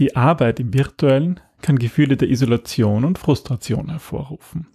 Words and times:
Die 0.00 0.16
Arbeit 0.16 0.58
im 0.60 0.72
Virtuellen 0.72 1.40
kann 1.60 1.78
Gefühle 1.78 2.16
der 2.16 2.30
Isolation 2.30 3.04
und 3.04 3.18
Frustration 3.18 3.90
hervorrufen. 3.90 4.66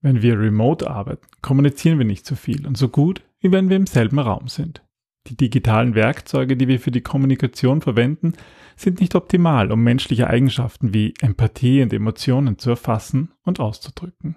Wenn 0.00 0.22
wir 0.22 0.36
remote 0.36 0.90
arbeiten, 0.90 1.24
kommunizieren 1.40 1.98
wir 1.98 2.04
nicht 2.04 2.26
so 2.26 2.34
viel 2.34 2.66
und 2.66 2.76
so 2.76 2.88
gut, 2.88 3.22
wie 3.38 3.52
wenn 3.52 3.68
wir 3.68 3.76
im 3.76 3.86
selben 3.86 4.18
Raum 4.18 4.48
sind. 4.48 4.82
Die 5.28 5.36
digitalen 5.36 5.94
Werkzeuge, 5.94 6.56
die 6.56 6.66
wir 6.66 6.80
für 6.80 6.90
die 6.90 7.00
Kommunikation 7.00 7.80
verwenden, 7.80 8.32
sind 8.74 8.98
nicht 8.98 9.14
optimal, 9.14 9.70
um 9.70 9.84
menschliche 9.84 10.26
Eigenschaften 10.26 10.92
wie 10.92 11.14
Empathie 11.20 11.80
und 11.80 11.92
Emotionen 11.92 12.58
zu 12.58 12.70
erfassen 12.70 13.30
und 13.44 13.60
auszudrücken. 13.60 14.34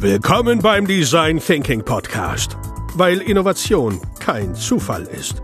Willkommen 0.00 0.58
beim 0.58 0.86
Design 0.86 1.38
Thinking 1.38 1.82
Podcast, 1.82 2.58
weil 2.96 3.22
Innovation 3.22 3.98
kein 4.20 4.54
Zufall 4.54 5.04
ist. 5.04 5.40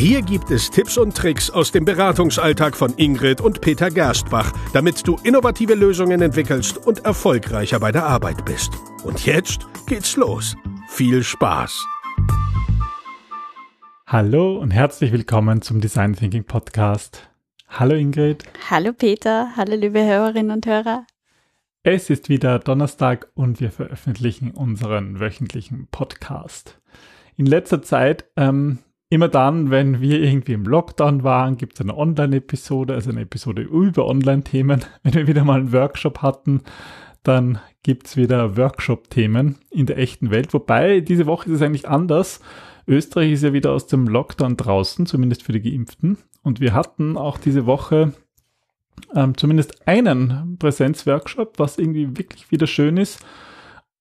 Hier 0.00 0.22
gibt 0.22 0.50
es 0.50 0.70
Tipps 0.70 0.96
und 0.96 1.14
Tricks 1.14 1.50
aus 1.50 1.72
dem 1.72 1.84
Beratungsalltag 1.84 2.74
von 2.74 2.94
Ingrid 2.96 3.42
und 3.42 3.60
Peter 3.60 3.90
Gerstbach, 3.90 4.50
damit 4.72 5.06
du 5.06 5.18
innovative 5.24 5.74
Lösungen 5.74 6.22
entwickelst 6.22 6.78
und 6.78 7.04
erfolgreicher 7.04 7.78
bei 7.80 7.92
der 7.92 8.06
Arbeit 8.06 8.46
bist. 8.46 8.72
Und 9.04 9.26
jetzt 9.26 9.66
geht's 9.86 10.16
los. 10.16 10.56
Viel 10.88 11.22
Spaß! 11.22 11.86
Hallo 14.06 14.56
und 14.56 14.70
herzlich 14.70 15.12
willkommen 15.12 15.60
zum 15.60 15.82
Design 15.82 16.16
Thinking 16.16 16.44
Podcast. 16.44 17.28
Hallo 17.68 17.94
Ingrid. 17.94 18.44
Hallo 18.70 18.94
Peter. 18.94 19.50
Hallo 19.54 19.76
liebe 19.76 20.02
Hörerinnen 20.02 20.50
und 20.50 20.64
Hörer. 20.64 21.06
Es 21.82 22.08
ist 22.08 22.30
wieder 22.30 22.58
Donnerstag 22.58 23.28
und 23.34 23.60
wir 23.60 23.70
veröffentlichen 23.70 24.52
unseren 24.52 25.20
wöchentlichen 25.20 25.88
Podcast. 25.90 26.80
In 27.36 27.44
letzter 27.44 27.82
Zeit 27.82 28.24
ähm, 28.38 28.78
immer 29.10 29.28
dann, 29.28 29.70
wenn 29.70 30.00
wir 30.00 30.22
irgendwie 30.22 30.52
im 30.52 30.64
Lockdown 30.64 31.24
waren, 31.24 31.56
gibt 31.56 31.74
es 31.74 31.80
eine 31.80 31.96
Online-Episode, 31.96 32.94
also 32.94 33.10
eine 33.10 33.22
Episode 33.22 33.62
über 33.62 34.06
Online-Themen. 34.06 34.84
Wenn 35.02 35.14
wir 35.14 35.26
wieder 35.26 35.44
mal 35.44 35.60
einen 35.60 35.72
Workshop 35.72 36.22
hatten, 36.22 36.62
dann 37.24 37.58
gibt 37.82 38.06
es 38.06 38.16
wieder 38.16 38.56
Workshop-Themen 38.56 39.58
in 39.70 39.86
der 39.86 39.98
echten 39.98 40.30
Welt. 40.30 40.54
Wobei, 40.54 41.00
diese 41.00 41.26
Woche 41.26 41.50
ist 41.50 41.56
es 41.56 41.62
eigentlich 41.62 41.88
anders. 41.88 42.40
Österreich 42.86 43.32
ist 43.32 43.42
ja 43.42 43.52
wieder 43.52 43.72
aus 43.72 43.88
dem 43.88 44.06
Lockdown 44.06 44.56
draußen, 44.56 45.06
zumindest 45.06 45.42
für 45.42 45.52
die 45.52 45.60
Geimpften. 45.60 46.18
Und 46.42 46.60
wir 46.60 46.72
hatten 46.72 47.16
auch 47.16 47.36
diese 47.36 47.66
Woche 47.66 48.12
ähm, 49.14 49.36
zumindest 49.36 49.88
einen 49.88 50.56
Präsenzworkshop, 50.58 51.58
was 51.58 51.78
irgendwie 51.78 52.16
wirklich 52.16 52.50
wieder 52.52 52.68
schön 52.68 52.96
ist. 52.96 53.24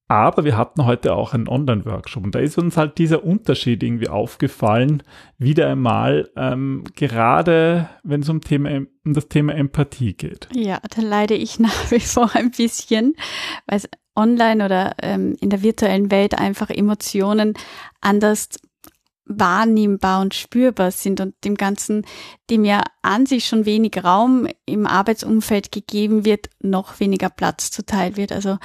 Aber 0.09 0.43
wir 0.43 0.57
hatten 0.57 0.87
heute 0.87 1.13
auch 1.13 1.35
einen 1.35 1.47
Online-Workshop 1.47 2.23
und 2.23 2.33
da 2.33 2.39
ist 2.39 2.57
uns 2.57 2.77
halt 2.77 2.97
dieser 2.97 3.23
Unterschied 3.23 3.83
irgendwie 3.83 4.09
aufgefallen, 4.09 5.03
wieder 5.37 5.69
einmal, 5.69 6.31
ähm, 6.35 6.83
gerade 6.95 7.89
wenn 8.01 8.21
es 8.21 8.29
um, 8.29 8.41
Thema, 8.41 8.71
um 9.05 9.13
das 9.13 9.27
Thema 9.27 9.53
Empathie 9.53 10.13
geht. 10.13 10.49
Ja, 10.51 10.79
da 10.89 11.03
leide 11.03 11.35
ich 11.35 11.59
nach 11.59 11.91
wie 11.91 11.99
vor 11.99 12.31
ein 12.33 12.49
bisschen, 12.49 13.13
weil 13.67 13.77
es 13.77 13.89
online 14.15 14.65
oder 14.65 14.95
ähm, 15.03 15.37
in 15.41 15.51
der 15.51 15.61
virtuellen 15.61 16.09
Welt 16.09 16.35
einfach 16.35 16.71
Emotionen 16.71 17.53
anders 18.01 18.49
wahrnehmbar 19.25 20.21
und 20.21 20.33
spürbar 20.33 20.89
sind 20.89 21.21
und 21.21 21.35
dem 21.45 21.53
Ganzen, 21.53 22.03
dem 22.49 22.65
ja 22.65 22.81
an 23.03 23.27
sich 23.27 23.45
schon 23.45 23.67
wenig 23.67 24.03
Raum 24.03 24.47
im 24.65 24.87
Arbeitsumfeld 24.87 25.71
gegeben 25.71 26.25
wird, 26.25 26.49
noch 26.61 26.99
weniger 26.99 27.29
Platz 27.29 27.69
zuteil 27.69 28.17
wird. 28.17 28.31
Also 28.31 28.57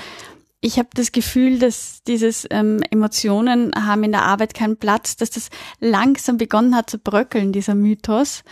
ich 0.65 0.79
habe 0.79 0.89
das 0.95 1.13
Gefühl, 1.13 1.59
dass 1.59 2.03
dieses 2.05 2.47
ähm, 2.51 2.81
Emotionen 2.91 3.73
haben 3.77 4.03
in 4.03 4.13
der 4.13 4.23
Arbeit 4.23 4.55
keinen 4.55 4.79
Platz, 4.79 5.15
dass 5.15 5.29
das 5.29 5.51
langsam 5.79 6.39
begonnen 6.39 6.75
hat 6.75 6.89
zu 6.89 6.99
bröckeln, 6.99 7.53
dieser 7.53 7.75
Mythos. 7.75 8.45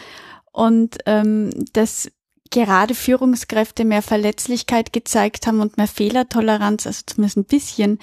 Und 0.53 0.99
ähm, 1.07 1.49
dass 1.73 2.13
gerade 2.51 2.95
Führungskräfte 2.95 3.87
mehr 3.87 4.03
Verletzlichkeit 4.03 4.93
gezeigt 4.93 5.47
haben 5.47 5.61
und 5.61 5.79
mehr 5.79 5.89
Fehlertoleranz, 5.89 6.87
also 6.87 7.03
zumindest 7.07 7.39
ein 7.39 7.45
bisschen 7.45 7.99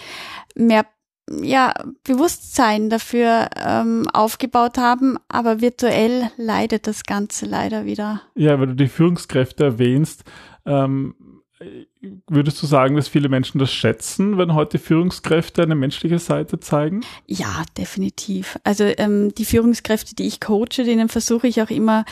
mehr 0.55 0.87
ja, 1.43 1.75
Bewusstsein 2.03 2.89
dafür 2.89 3.49
ähm, 3.63 4.07
aufgebaut 4.11 4.79
haben, 4.79 5.17
aber 5.27 5.61
virtuell 5.61 6.31
leidet 6.37 6.87
das 6.87 7.03
Ganze 7.03 7.45
leider 7.45 7.85
wieder. 7.85 8.23
Ja, 8.33 8.59
weil 8.59 8.65
du 8.65 8.75
die 8.75 8.87
Führungskräfte 8.87 9.65
erwähnst, 9.65 10.23
ähm, 10.65 11.13
Würdest 12.27 12.61
du 12.61 12.65
sagen, 12.65 12.95
dass 12.95 13.09
viele 13.09 13.27
Menschen 13.27 13.59
das 13.59 13.73
schätzen, 13.73 14.37
wenn 14.37 14.53
heute 14.53 14.79
Führungskräfte 14.79 15.63
eine 15.63 15.75
menschliche 15.75 16.19
Seite 16.19 16.59
zeigen? 16.59 17.01
Ja, 17.27 17.63
definitiv. 17.77 18.57
Also 18.63 18.85
ähm, 18.85 19.33
die 19.35 19.43
Führungskräfte, 19.43 20.15
die 20.15 20.27
ich 20.27 20.39
coache, 20.39 20.85
denen 20.85 21.09
versuche 21.09 21.47
ich 21.47 21.61
auch 21.61 21.69
immer 21.69 22.05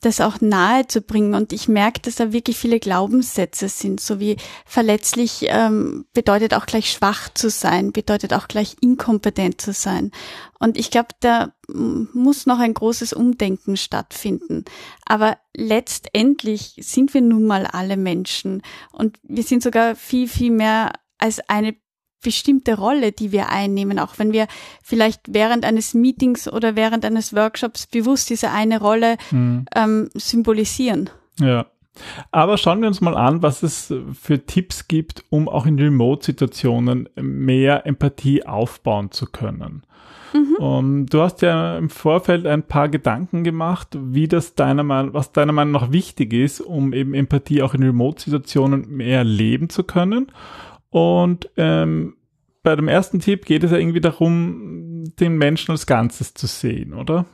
das 0.00 0.20
auch 0.20 0.40
nahe 0.40 0.86
zu 0.86 1.00
bringen. 1.00 1.34
Und 1.34 1.52
ich 1.52 1.68
merke, 1.68 2.00
dass 2.00 2.16
da 2.16 2.32
wirklich 2.32 2.56
viele 2.56 2.78
Glaubenssätze 2.78 3.68
sind, 3.68 4.00
so 4.00 4.20
wie 4.20 4.36
verletzlich 4.64 5.46
ähm, 5.48 6.06
bedeutet 6.12 6.54
auch 6.54 6.66
gleich 6.66 6.90
schwach 6.90 7.28
zu 7.34 7.50
sein, 7.50 7.92
bedeutet 7.92 8.32
auch 8.32 8.48
gleich 8.48 8.76
inkompetent 8.80 9.60
zu 9.60 9.72
sein. 9.72 10.12
Und 10.60 10.76
ich 10.76 10.90
glaube, 10.90 11.08
da 11.20 11.52
muss 11.68 12.46
noch 12.46 12.58
ein 12.58 12.74
großes 12.74 13.12
Umdenken 13.12 13.76
stattfinden. 13.76 14.64
Aber 15.04 15.36
letztendlich 15.54 16.76
sind 16.80 17.14
wir 17.14 17.20
nun 17.20 17.46
mal 17.46 17.66
alle 17.66 17.96
Menschen 17.96 18.62
und 18.90 19.18
wir 19.28 19.42
sind 19.42 19.62
sogar 19.62 19.94
viel, 19.94 20.26
viel 20.26 20.50
mehr 20.50 20.92
als 21.18 21.40
eine 21.48 21.76
bestimmte 22.22 22.76
Rolle, 22.76 23.12
die 23.12 23.30
wir 23.30 23.50
einnehmen, 23.50 23.98
auch 23.98 24.18
wenn 24.18 24.32
wir 24.32 24.48
vielleicht 24.82 25.20
während 25.28 25.64
eines 25.64 25.94
Meetings 25.94 26.52
oder 26.52 26.74
während 26.74 27.04
eines 27.04 27.34
Workshops 27.34 27.86
bewusst 27.86 28.30
diese 28.30 28.50
eine 28.50 28.80
Rolle 28.80 29.16
mhm. 29.30 29.66
ähm, 29.74 30.10
symbolisieren. 30.14 31.10
Ja. 31.38 31.66
Aber 32.30 32.58
schauen 32.58 32.80
wir 32.80 32.88
uns 32.88 33.00
mal 33.00 33.16
an, 33.16 33.42
was 33.42 33.62
es 33.64 33.92
für 34.20 34.46
Tipps 34.46 34.86
gibt, 34.86 35.24
um 35.30 35.48
auch 35.48 35.66
in 35.66 35.78
Remote-Situationen 35.78 37.08
mehr 37.16 37.86
Empathie 37.86 38.46
aufbauen 38.46 39.10
zu 39.10 39.26
können. 39.26 39.82
Mhm. 40.58 40.64
Um, 40.64 41.06
du 41.06 41.20
hast 41.22 41.42
ja 41.42 41.78
im 41.78 41.90
Vorfeld 41.90 42.46
ein 42.46 42.62
paar 42.62 42.88
Gedanken 42.88 43.44
gemacht, 43.44 43.88
wie 44.00 44.28
das 44.28 44.54
deiner 44.54 44.82
Meinung, 44.82 45.14
was 45.14 45.32
deiner 45.32 45.52
Meinung 45.52 45.72
nach 45.72 45.92
wichtig 45.92 46.32
ist, 46.32 46.60
um 46.60 46.92
eben 46.92 47.14
Empathie 47.14 47.62
auch 47.62 47.74
in 47.74 47.82
Remote-Situationen 47.82 48.88
mehr 48.88 49.24
leben 49.24 49.68
zu 49.70 49.84
können. 49.84 50.32
Und 50.90 51.50
ähm, 51.56 52.16
bei 52.62 52.76
dem 52.76 52.88
ersten 52.88 53.20
Tipp 53.20 53.46
geht 53.46 53.64
es 53.64 53.70
ja 53.70 53.78
irgendwie 53.78 54.00
darum, 54.00 55.04
den 55.20 55.38
Menschen 55.38 55.70
als 55.70 55.86
Ganzes 55.86 56.34
zu 56.34 56.46
sehen, 56.46 56.92
oder? 56.92 57.24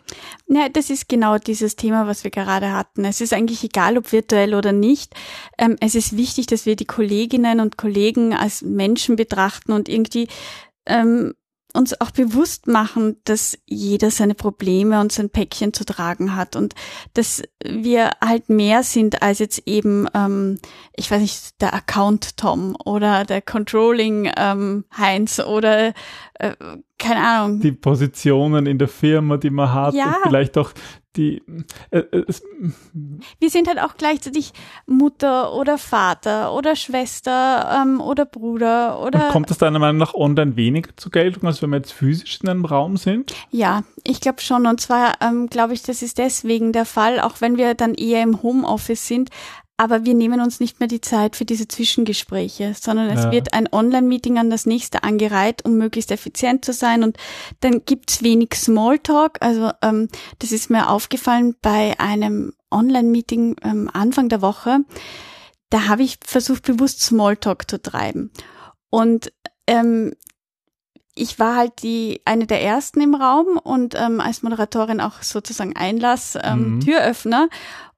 Ja, 0.47 0.69
das 0.69 0.91
ist 0.91 1.09
genau 1.09 1.39
dieses 1.39 1.77
Thema, 1.77 2.07
was 2.07 2.25
wir 2.25 2.31
gerade 2.31 2.73
hatten. 2.73 3.05
Es 3.05 3.21
ist 3.21 3.33
eigentlich 3.33 3.65
egal, 3.65 3.99
ob 3.99 4.13
virtuell 4.13 4.55
oder 4.55 4.73
nicht. 4.73 5.15
Ähm, 5.59 5.77
es 5.81 5.95
ist 5.95 6.17
wichtig, 6.17 6.47
dass 6.47 6.67
wir 6.67 6.77
die 6.77 6.85
Kolleginnen 6.85 7.61
und 7.61 7.77
Kollegen 7.79 8.35
als 8.35 8.63
Menschen 8.63 9.17
betrachten 9.17 9.73
und 9.73 9.89
irgendwie 9.89 10.29
ähm, 10.87 11.35
uns 11.75 12.01
auch 12.01 12.13
bewusst 12.13 12.67
machen, 12.67 13.17
dass 13.25 13.59
jeder 13.67 14.11
seine 14.11 14.35
Probleme 14.35 15.01
und 15.01 15.13
sein 15.13 15.29
Päckchen 15.29 15.73
zu 15.73 15.85
tragen 15.85 16.37
hat 16.37 16.57
und 16.57 16.75
dass 17.15 17.43
wir 17.63 18.13
halt 18.25 18.49
mehr 18.49 18.83
sind 18.83 19.23
als 19.23 19.41
jetzt 19.41 19.63
eben, 19.67 20.07
ähm, 20.15 20.59
ich 20.95 21.11
weiß 21.11 21.21
nicht, 21.21 21.61
der 21.61 21.75
Account 21.75 22.37
Tom 22.37 22.77
oder 22.85 23.25
der 23.25 23.43
Controlling 23.43 24.31
ähm, 24.37 24.85
Heinz 24.97 25.41
oder 25.41 25.93
äh, 26.35 26.55
keine 26.99 27.27
Ahnung. 27.27 27.61
Die 27.61 27.73
Positionen 27.73 28.67
in 28.67 28.79
der 28.79 28.89
Firma, 28.89 29.37
die 29.37 29.51
man 29.51 29.73
hat, 29.73 29.95
ja. 29.95 30.17
vielleicht 30.23 30.57
auch 30.57 30.73
die. 31.17 31.43
Äh, 31.91 31.99
äh, 31.99 32.25
wir 33.39 33.51
sind 33.51 33.69
halt 33.69 33.81
auch 33.81 33.97
gleichzeitig 33.97 34.53
Mutter 34.87 35.53
oder 35.55 35.79
Vater 35.79 36.55
oder 36.55 36.77
Schwester 36.77 37.83
ähm, 37.83 38.01
oder 38.01 38.25
Bruder 38.25 39.01
oder. 39.01 39.27
Und 39.27 39.33
kommt 39.33 39.51
das 39.51 39.59
deiner 39.59 39.79
Meinung 39.79 39.99
nach 39.99 40.15
online 40.15 40.57
weniger 40.57 40.91
zur 40.97 41.13
Geltung, 41.13 41.47
als 41.47 41.63
wenn 41.63 41.71
wir 41.71 41.77
jetzt 41.77 41.93
physisch 41.93 42.41
in 42.43 42.49
einem 42.49 42.65
Raum 42.65 42.97
sind? 42.97 43.35
Ja, 43.51 43.85
ich 44.05 44.21
glaube 44.21 44.41
schon. 44.41 44.67
Und 44.67 44.81
zwar 44.81 45.15
ähm, 45.21 45.49
glaube 45.49 45.75
ich, 45.75 45.83
das 45.83 46.03
ist 46.03 46.19
deswegen 46.19 46.73
der 46.73 46.85
Fall, 46.85 47.21
auch 47.21 47.41
wenn 47.41 47.57
wir 47.57 47.75
dann 47.75 47.95
eher 47.95 48.23
im 48.23 48.43
Homeoffice 48.43 49.07
sind, 49.07 49.31
aber 49.77 50.05
wir 50.05 50.15
nehmen 50.15 50.41
uns 50.41 50.61
nicht 50.61 50.79
mehr 50.79 50.89
die 50.89 51.01
Zeit 51.01 51.35
für 51.35 51.45
diese 51.45 51.67
Zwischengespräche, 51.67 52.75
sondern 52.81 53.11
es 53.11 53.25
ja. 53.25 53.33
wird 53.33 53.55
ein 53.55 53.69
Online-Meeting 53.73 54.39
an 54.39 54.49
das 54.49 54.67
nächste 54.67 55.03
angereiht, 55.03 55.65
um 55.65 55.77
möglichst 55.77 56.13
effizient 56.13 56.65
zu 56.65 56.73
sein. 56.73 57.03
Und 57.03 57.17
dann 57.61 57.85
gibt's 57.85 58.23
wenig 58.23 58.55
Smalltalk. 58.55 59.39
Also 59.41 59.73
ähm, 59.83 60.09
das 60.39 60.53
ist 60.53 60.71
mir 60.71 60.89
aufgefallen 60.89 61.57
bei 61.61 61.99
einem 61.99 62.53
Online-Meeting 62.71 63.57
ähm, 63.63 63.91
Anfang 63.93 64.29
der 64.29 64.43
Woche. 64.43 64.81
Da 65.71 65.89
habe 65.89 66.05
ich 66.05 66.19
versucht, 66.25 66.63
bewusst 66.63 67.01
Smalltalk 67.01 67.69
zu 67.69 67.83
treiben. 67.83 68.31
Und 68.91 69.33
ähm, 69.67 70.13
ich 71.17 71.39
war 71.39 71.57
halt 71.57 71.83
die 71.83 72.21
eine 72.25 72.47
der 72.47 72.63
ersten 72.63 73.01
im 73.01 73.15
Raum 73.15 73.57
und 73.57 73.95
ähm, 73.97 74.21
als 74.21 74.43
Moderatorin 74.43 75.01
auch 75.01 75.23
sozusagen 75.23 75.77
Einlass, 75.77 76.37
ähm, 76.41 76.77
mhm. 76.77 76.81
Türöffner. 76.81 77.49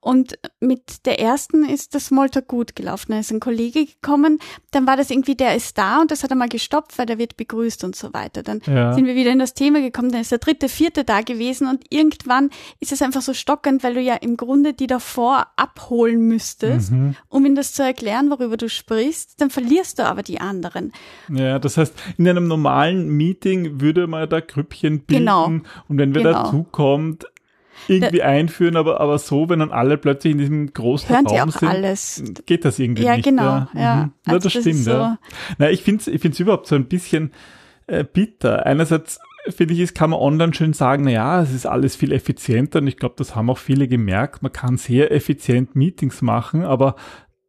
Und 0.06 0.38
mit 0.60 1.04
der 1.04 1.18
ersten 1.18 1.68
ist 1.68 1.96
das 1.96 2.06
Smalltalk 2.06 2.46
gut 2.46 2.76
gelaufen. 2.76 3.10
Da 3.10 3.18
ist 3.18 3.32
ein 3.32 3.40
Kollege 3.40 3.86
gekommen, 3.86 4.38
dann 4.70 4.86
war 4.86 4.96
das 4.96 5.10
irgendwie, 5.10 5.34
der 5.34 5.56
ist 5.56 5.76
da 5.78 6.00
und 6.00 6.12
das 6.12 6.22
hat 6.22 6.30
er 6.30 6.36
mal 6.36 6.48
gestoppt, 6.48 6.96
weil 6.96 7.06
der 7.06 7.18
wird 7.18 7.36
begrüßt 7.36 7.82
und 7.82 7.96
so 7.96 8.14
weiter. 8.14 8.44
Dann 8.44 8.60
ja. 8.66 8.92
sind 8.92 9.06
wir 9.06 9.16
wieder 9.16 9.32
in 9.32 9.40
das 9.40 9.54
Thema 9.54 9.80
gekommen, 9.80 10.12
dann 10.12 10.20
ist 10.20 10.30
der 10.30 10.38
dritte, 10.38 10.68
vierte 10.68 11.02
da 11.02 11.22
gewesen 11.22 11.66
und 11.66 11.86
irgendwann 11.90 12.50
ist 12.78 12.92
es 12.92 13.02
einfach 13.02 13.20
so 13.20 13.34
stockend, 13.34 13.82
weil 13.82 13.94
du 13.94 14.00
ja 14.00 14.14
im 14.14 14.36
Grunde 14.36 14.74
die 14.74 14.86
davor 14.86 15.48
abholen 15.56 16.20
müsstest, 16.20 16.92
mhm. 16.92 17.16
um 17.28 17.44
ihnen 17.44 17.56
das 17.56 17.72
zu 17.72 17.82
erklären, 17.82 18.30
worüber 18.30 18.56
du 18.56 18.68
sprichst. 18.68 19.40
Dann 19.40 19.50
verlierst 19.50 19.98
du 19.98 20.04
aber 20.06 20.22
die 20.22 20.40
anderen. 20.40 20.92
Ja, 21.28 21.58
das 21.58 21.78
heißt, 21.78 21.92
in 22.16 22.28
einem 22.28 22.46
normalen 22.46 23.08
Meeting 23.08 23.80
würde 23.80 24.06
man 24.06 24.28
da 24.28 24.38
Grüppchen 24.38 25.00
bilden 25.00 25.24
genau. 25.24 25.46
und 25.46 25.98
wenn 25.98 26.14
wer 26.14 26.22
genau. 26.22 26.44
dazukommt, 26.44 27.26
irgendwie 27.88 28.18
da, 28.18 28.24
einführen, 28.24 28.76
aber, 28.76 29.00
aber 29.00 29.18
so, 29.18 29.48
wenn 29.48 29.60
dann 29.60 29.72
alle 29.72 29.98
plötzlich 29.98 30.32
in 30.32 30.38
diesem 30.38 30.72
großen 30.72 31.08
Hören 31.08 31.26
Raum 31.26 31.50
sind, 31.50 31.68
alles. 31.68 32.22
geht 32.46 32.64
das 32.64 32.78
irgendwie 32.78 33.04
ja, 33.04 33.16
nicht. 33.16 33.24
Genau, 33.24 33.42
ja, 33.42 33.68
genau. 33.72 33.82
Ja, 33.82 33.96
mhm. 33.96 34.12
ja 34.26 34.32
das, 34.34 34.42
das 34.42 34.52
stimmt. 34.52 34.76
So. 34.76 34.90
Ja. 34.90 35.18
Na, 35.58 35.70
ich 35.70 35.82
finde 35.82 36.00
es 36.00 36.06
ich 36.08 36.20
find's 36.20 36.40
überhaupt 36.40 36.66
so 36.66 36.74
ein 36.74 36.86
bisschen 36.86 37.32
äh, 37.86 38.04
bitter. 38.04 38.66
Einerseits 38.66 39.20
finde 39.48 39.74
ich, 39.74 39.80
es 39.80 39.94
kann 39.94 40.10
man 40.10 40.20
online 40.20 40.54
schön 40.54 40.72
sagen, 40.72 41.04
na 41.04 41.10
ja, 41.10 41.42
es 41.42 41.52
ist 41.52 41.66
alles 41.66 41.96
viel 41.96 42.12
effizienter 42.12 42.80
und 42.80 42.86
ich 42.86 42.96
glaube, 42.96 43.14
das 43.18 43.34
haben 43.36 43.50
auch 43.50 43.58
viele 43.58 43.88
gemerkt. 43.88 44.42
Man 44.42 44.52
kann 44.52 44.76
sehr 44.76 45.12
effizient 45.12 45.76
Meetings 45.76 46.22
machen, 46.22 46.64
aber 46.64 46.96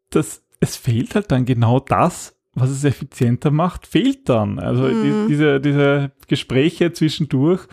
das, 0.09 0.44
es 0.59 0.75
fehlt 0.75 1.15
halt 1.15 1.31
dann 1.31 1.45
genau 1.45 1.80
das, 1.80 2.35
was 2.53 2.69
es 2.69 2.83
effizienter 2.83 3.51
macht, 3.51 3.88
fehlt 3.88 4.30
dann. 4.30 4.59
Also 4.59 4.83
mhm. 4.83 5.03
die, 5.03 5.27
diese, 5.30 5.59
diese 5.59 6.12
Gespräche 6.27 6.91
zwischendurch 6.91 7.68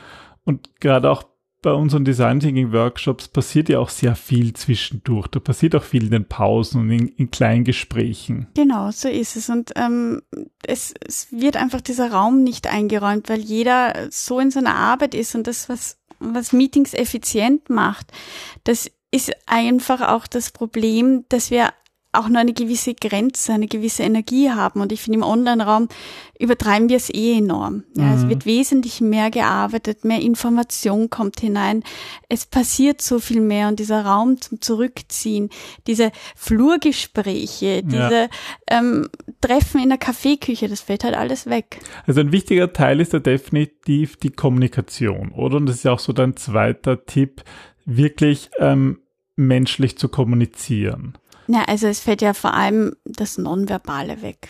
und 0.44 0.80
gerade 0.80 1.10
auch 1.10 1.24
bei 1.64 1.72
unseren 1.72 2.04
Design 2.04 2.40
Thinking 2.40 2.72
Workshops 2.72 3.26
passiert 3.26 3.70
ja 3.70 3.78
auch 3.78 3.88
sehr 3.88 4.14
viel 4.14 4.52
zwischendurch. 4.52 5.28
Da 5.28 5.40
passiert 5.40 5.74
auch 5.74 5.82
viel 5.82 6.04
in 6.04 6.10
den 6.10 6.28
Pausen 6.28 6.82
und 6.82 6.90
in, 6.90 7.08
in 7.08 7.30
kleinen 7.30 7.64
Gesprächen. 7.64 8.48
Genau, 8.54 8.90
so 8.90 9.08
ist 9.08 9.34
es. 9.34 9.48
Und 9.48 9.72
ähm, 9.74 10.20
es, 10.66 10.92
es 11.06 11.32
wird 11.32 11.56
einfach 11.56 11.80
dieser 11.80 12.12
Raum 12.12 12.44
nicht 12.44 12.66
eingeräumt, 12.66 13.30
weil 13.30 13.40
jeder 13.40 14.08
so 14.10 14.38
in 14.40 14.50
seiner 14.50 14.74
Arbeit 14.74 15.14
ist 15.14 15.34
und 15.34 15.46
das, 15.46 15.70
was, 15.70 15.98
was 16.18 16.52
Meetings 16.52 16.92
effizient 16.92 17.70
macht, 17.70 18.12
das 18.64 18.90
ist 19.10 19.32
einfach 19.46 20.02
auch 20.02 20.26
das 20.26 20.50
Problem, 20.50 21.24
dass 21.30 21.50
wir 21.50 21.70
auch 22.14 22.28
nur 22.28 22.38
eine 22.38 22.52
gewisse 22.52 22.94
Grenze, 22.94 23.52
eine 23.52 23.66
gewisse 23.66 24.02
Energie 24.02 24.50
haben. 24.50 24.80
Und 24.80 24.92
ich 24.92 25.02
finde, 25.02 25.18
im 25.18 25.24
Online-Raum 25.24 25.88
übertreiben 26.38 26.88
wir 26.88 26.96
es 26.96 27.12
eh 27.12 27.38
enorm. 27.38 27.84
Ja, 27.96 28.04
mhm. 28.04 28.14
Es 28.14 28.28
wird 28.28 28.46
wesentlich 28.46 29.00
mehr 29.00 29.30
gearbeitet, 29.30 30.04
mehr 30.04 30.20
Information 30.20 31.10
kommt 31.10 31.40
hinein. 31.40 31.82
Es 32.28 32.46
passiert 32.46 33.00
so 33.02 33.18
viel 33.18 33.40
mehr 33.40 33.68
und 33.68 33.78
dieser 33.78 34.04
Raum 34.04 34.40
zum 34.40 34.60
Zurückziehen, 34.60 35.50
diese 35.86 36.10
Flurgespräche, 36.36 37.82
diese 37.82 38.12
ja. 38.12 38.28
ähm, 38.68 39.08
Treffen 39.40 39.80
in 39.80 39.88
der 39.88 39.98
Kaffeeküche, 39.98 40.68
das 40.68 40.80
fällt 40.80 41.04
halt 41.04 41.16
alles 41.16 41.46
weg. 41.46 41.78
Also 42.06 42.20
ein 42.20 42.32
wichtiger 42.32 42.72
Teil 42.72 43.00
ist 43.00 43.12
ja 43.12 43.20
definitiv 43.20 44.16
die 44.16 44.30
Kommunikation, 44.30 45.32
oder? 45.32 45.56
Und 45.56 45.66
das 45.66 45.76
ist 45.76 45.84
ja 45.84 45.92
auch 45.92 45.98
so 45.98 46.12
dein 46.12 46.36
zweiter 46.36 47.04
Tipp, 47.04 47.42
wirklich 47.84 48.50
ähm, 48.58 49.00
menschlich 49.36 49.98
zu 49.98 50.08
kommunizieren. 50.08 51.14
Na, 51.46 51.64
also 51.64 51.86
es 51.86 52.00
fällt 52.00 52.22
ja 52.22 52.34
vor 52.34 52.54
allem 52.54 52.96
das 53.04 53.38
Nonverbale 53.38 54.22
weg. 54.22 54.48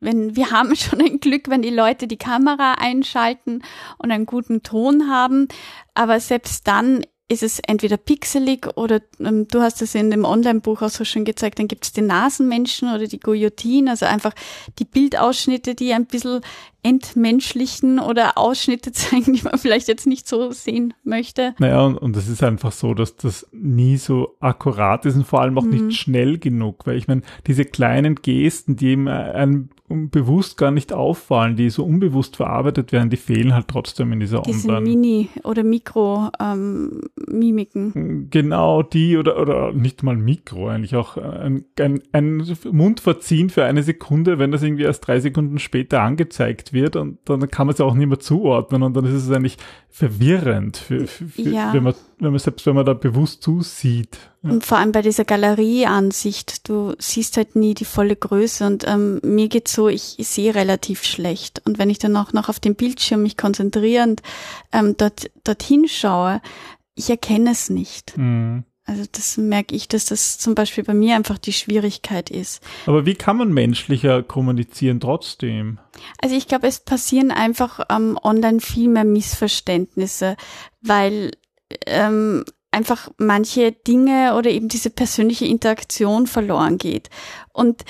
Wenn, 0.00 0.34
wir 0.34 0.50
haben 0.50 0.74
schon 0.76 1.00
ein 1.00 1.20
Glück, 1.20 1.48
wenn 1.48 1.62
die 1.62 1.70
Leute 1.70 2.06
die 2.06 2.18
Kamera 2.18 2.74
einschalten 2.74 3.62
und 3.98 4.10
einen 4.10 4.26
guten 4.26 4.62
Ton 4.62 5.08
haben. 5.08 5.48
Aber 5.94 6.18
selbst 6.20 6.66
dann 6.66 7.02
ist 7.32 7.42
es 7.42 7.60
entweder 7.60 7.96
pixelig 7.96 8.68
oder 8.76 9.00
ähm, 9.18 9.48
du 9.48 9.62
hast 9.62 9.80
es 9.80 9.94
in 9.94 10.10
dem 10.10 10.24
Online-Buch 10.24 10.82
auch 10.82 10.90
so 10.90 11.04
schön 11.04 11.24
gezeigt, 11.24 11.58
dann 11.58 11.68
gibt 11.68 11.84
es 11.84 11.92
den 11.92 12.06
Nasenmenschen 12.06 12.92
oder 12.92 13.06
die 13.06 13.20
Guillotine, 13.20 13.90
also 13.90 14.04
einfach 14.04 14.34
die 14.78 14.84
Bildausschnitte, 14.84 15.74
die 15.74 15.94
ein 15.94 16.04
bisschen 16.04 16.42
entmenschlichen 16.82 17.98
oder 17.98 18.38
Ausschnitte 18.38 18.92
zeigen, 18.92 19.32
die 19.32 19.42
man 19.42 19.58
vielleicht 19.58 19.88
jetzt 19.88 20.06
nicht 20.06 20.28
so 20.28 20.50
sehen 20.50 20.94
möchte. 21.04 21.54
Naja, 21.58 21.82
und, 21.82 21.96
und 21.96 22.16
es 22.16 22.28
ist 22.28 22.42
einfach 22.42 22.72
so, 22.72 22.94
dass 22.94 23.16
das 23.16 23.46
nie 23.52 23.96
so 23.96 24.36
akkurat 24.40 25.06
ist 25.06 25.16
und 25.16 25.26
vor 25.26 25.40
allem 25.40 25.58
auch 25.58 25.64
mhm. 25.64 25.86
nicht 25.86 25.98
schnell 25.98 26.38
genug, 26.38 26.86
weil 26.86 26.96
ich 26.96 27.08
meine, 27.08 27.22
diese 27.46 27.64
kleinen 27.64 28.16
Gesten, 28.16 28.76
die 28.76 28.96
einem 28.96 29.70
bewusst 30.10 30.56
gar 30.56 30.70
nicht 30.70 30.92
auffallen, 30.92 31.56
die 31.56 31.68
so 31.70 31.84
unbewusst 31.84 32.36
verarbeitet 32.36 32.92
werden, 32.92 33.10
die 33.10 33.16
fehlen 33.16 33.52
halt 33.54 33.66
trotzdem 33.68 34.12
in 34.12 34.20
dieser 34.20 34.42
Diese 34.42 34.68
Online. 34.68 34.88
Mini- 34.88 35.28
oder 35.44 35.64
Mikro-Mimiken. 35.64 37.92
Ähm, 37.94 38.28
genau, 38.30 38.82
die 38.82 39.18
oder, 39.18 39.40
oder 39.40 39.72
nicht 39.72 40.02
mal 40.02 40.16
Mikro, 40.16 40.68
eigentlich 40.68 40.96
auch 40.96 41.16
ein, 41.16 41.64
ein, 41.78 42.02
ein 42.12 42.44
Mundverziehen 42.70 43.48
für 43.50 43.64
eine 43.64 43.82
Sekunde, 43.82 44.38
wenn 44.38 44.52
das 44.52 44.62
irgendwie 44.62 44.84
erst 44.84 45.06
drei 45.06 45.20
Sekunden 45.20 45.58
später 45.58 46.00
angezeigt 46.00 46.71
wird 46.72 46.96
und 46.96 47.18
dann 47.24 47.48
kann 47.50 47.66
man 47.66 47.74
es 47.74 47.80
auch 47.80 47.94
nicht 47.94 48.08
mehr 48.08 48.18
zuordnen 48.18 48.82
und 48.82 48.94
dann 48.94 49.04
ist 49.04 49.12
es 49.12 49.30
eigentlich 49.30 49.58
verwirrend, 49.88 50.76
für, 50.76 51.06
für, 51.06 51.24
ja. 51.40 51.72
wenn, 51.72 51.82
man, 51.82 51.94
wenn 52.18 52.30
man 52.30 52.38
selbst 52.38 52.66
wenn 52.66 52.74
man 52.74 52.86
da 52.86 52.94
bewusst 52.94 53.42
zusieht. 53.42 54.18
Ja. 54.42 54.50
Und 54.50 54.64
vor 54.64 54.78
allem 54.78 54.92
bei 54.92 55.02
dieser 55.02 55.24
Galerieansicht, 55.24 56.68
du 56.68 56.94
siehst 56.98 57.36
halt 57.36 57.56
nie 57.56 57.74
die 57.74 57.84
volle 57.84 58.16
Größe 58.16 58.66
und 58.66 58.86
ähm, 58.86 59.20
mir 59.22 59.48
geht's 59.48 59.72
so, 59.72 59.88
ich, 59.88 60.18
ich 60.18 60.28
sehe 60.28 60.54
relativ 60.54 61.04
schlecht 61.04 61.62
und 61.64 61.78
wenn 61.78 61.90
ich 61.90 61.98
dann 61.98 62.16
auch 62.16 62.32
noch 62.32 62.48
auf 62.48 62.60
dem 62.60 62.74
Bildschirm 62.74 63.22
mich 63.22 63.36
konzentrierend 63.36 64.22
ähm, 64.72 64.96
dort 64.96 65.30
dorthin 65.44 65.86
schaue, 65.88 66.40
ich 66.94 67.10
erkenne 67.10 67.50
es 67.52 67.70
nicht. 67.70 68.16
Mhm. 68.16 68.64
Also 68.84 69.04
das 69.12 69.36
merke 69.36 69.76
ich, 69.76 69.86
dass 69.86 70.06
das 70.06 70.38
zum 70.38 70.54
Beispiel 70.56 70.82
bei 70.82 70.94
mir 70.94 71.14
einfach 71.14 71.38
die 71.38 71.52
Schwierigkeit 71.52 72.30
ist. 72.30 72.60
Aber 72.86 73.06
wie 73.06 73.14
kann 73.14 73.36
man 73.36 73.52
menschlicher 73.52 74.22
kommunizieren 74.24 74.98
trotzdem? 74.98 75.78
Also 76.20 76.34
ich 76.34 76.48
glaube, 76.48 76.66
es 76.66 76.80
passieren 76.80 77.30
einfach 77.30 77.80
ähm, 77.90 78.18
online 78.22 78.60
viel 78.60 78.88
mehr 78.88 79.04
Missverständnisse, 79.04 80.36
weil 80.80 81.30
ähm, 81.86 82.44
einfach 82.72 83.10
manche 83.18 83.70
Dinge 83.70 84.34
oder 84.34 84.50
eben 84.50 84.68
diese 84.68 84.90
persönliche 84.90 85.46
Interaktion 85.46 86.26
verloren 86.26 86.78
geht. 86.78 87.08
Und 87.52 87.84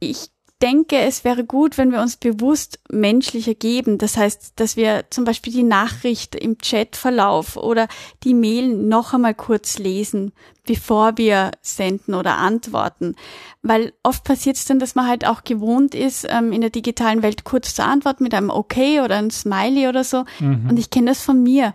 ich 0.00 0.30
denke, 0.62 0.98
es 0.98 1.24
wäre 1.24 1.44
gut, 1.44 1.76
wenn 1.76 1.90
wir 1.90 2.00
uns 2.00 2.16
bewusst 2.16 2.78
menschlicher 2.88 3.54
geben. 3.54 3.98
Das 3.98 4.16
heißt, 4.16 4.52
dass 4.56 4.76
wir 4.76 5.06
zum 5.10 5.24
Beispiel 5.24 5.52
die 5.52 5.64
Nachricht 5.64 6.36
im 6.36 6.56
Chatverlauf 6.58 7.56
oder 7.56 7.88
die 8.22 8.34
Mail 8.34 8.68
noch 8.68 9.12
einmal 9.12 9.34
kurz 9.34 9.78
lesen, 9.78 10.32
bevor 10.64 11.18
wir 11.18 11.50
senden 11.60 12.14
oder 12.14 12.38
antworten. 12.38 13.16
Weil 13.62 13.92
oft 14.04 14.22
passiert 14.22 14.56
es 14.56 14.64
dann, 14.64 14.78
dass 14.78 14.94
man 14.94 15.08
halt 15.08 15.26
auch 15.26 15.42
gewohnt 15.42 15.96
ist, 15.96 16.26
ähm, 16.28 16.52
in 16.52 16.60
der 16.60 16.70
digitalen 16.70 17.22
Welt 17.22 17.42
kurz 17.42 17.74
zu 17.74 17.82
antworten 17.82 18.22
mit 18.22 18.32
einem 18.32 18.50
Okay 18.50 19.00
oder 19.00 19.16
einem 19.16 19.30
Smiley 19.30 19.88
oder 19.88 20.04
so. 20.04 20.24
Mhm. 20.38 20.68
Und 20.70 20.78
ich 20.78 20.90
kenne 20.90 21.10
das 21.10 21.22
von 21.22 21.42
mir. 21.42 21.74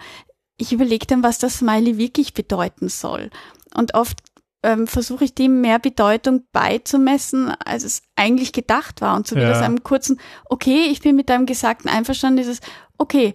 Ich 0.56 0.72
überlege 0.72 1.06
dann, 1.06 1.24
was 1.24 1.40
das 1.40 1.58
Smiley 1.58 1.98
wirklich 1.98 2.34
bedeuten 2.34 2.88
soll. 2.88 3.30
Und 3.76 3.94
oft 3.96 4.18
ähm, 4.68 4.86
versuche 4.86 5.24
ich 5.24 5.34
dem 5.34 5.62
mehr 5.62 5.80
Bedeutung 5.80 6.44
beizumessen, 6.52 7.50
als 7.64 7.86
es 7.86 8.02
eigentlich 8.18 8.52
gedacht 8.52 9.00
war. 9.00 9.16
Und 9.16 9.26
so 9.26 9.38
wie 9.38 9.42
ja. 9.42 9.48
das 9.48 9.62
einem 9.62 9.82
kurzen, 9.82 10.20
okay, 10.50 10.88
ich 10.92 11.00
bin 11.00 11.16
mit 11.16 11.30
deinem 11.30 11.46
Gesagten 11.46 11.88
einverstanden, 11.88 12.40
ist 12.40 12.48
es, 12.48 12.60
okay, 12.98 13.34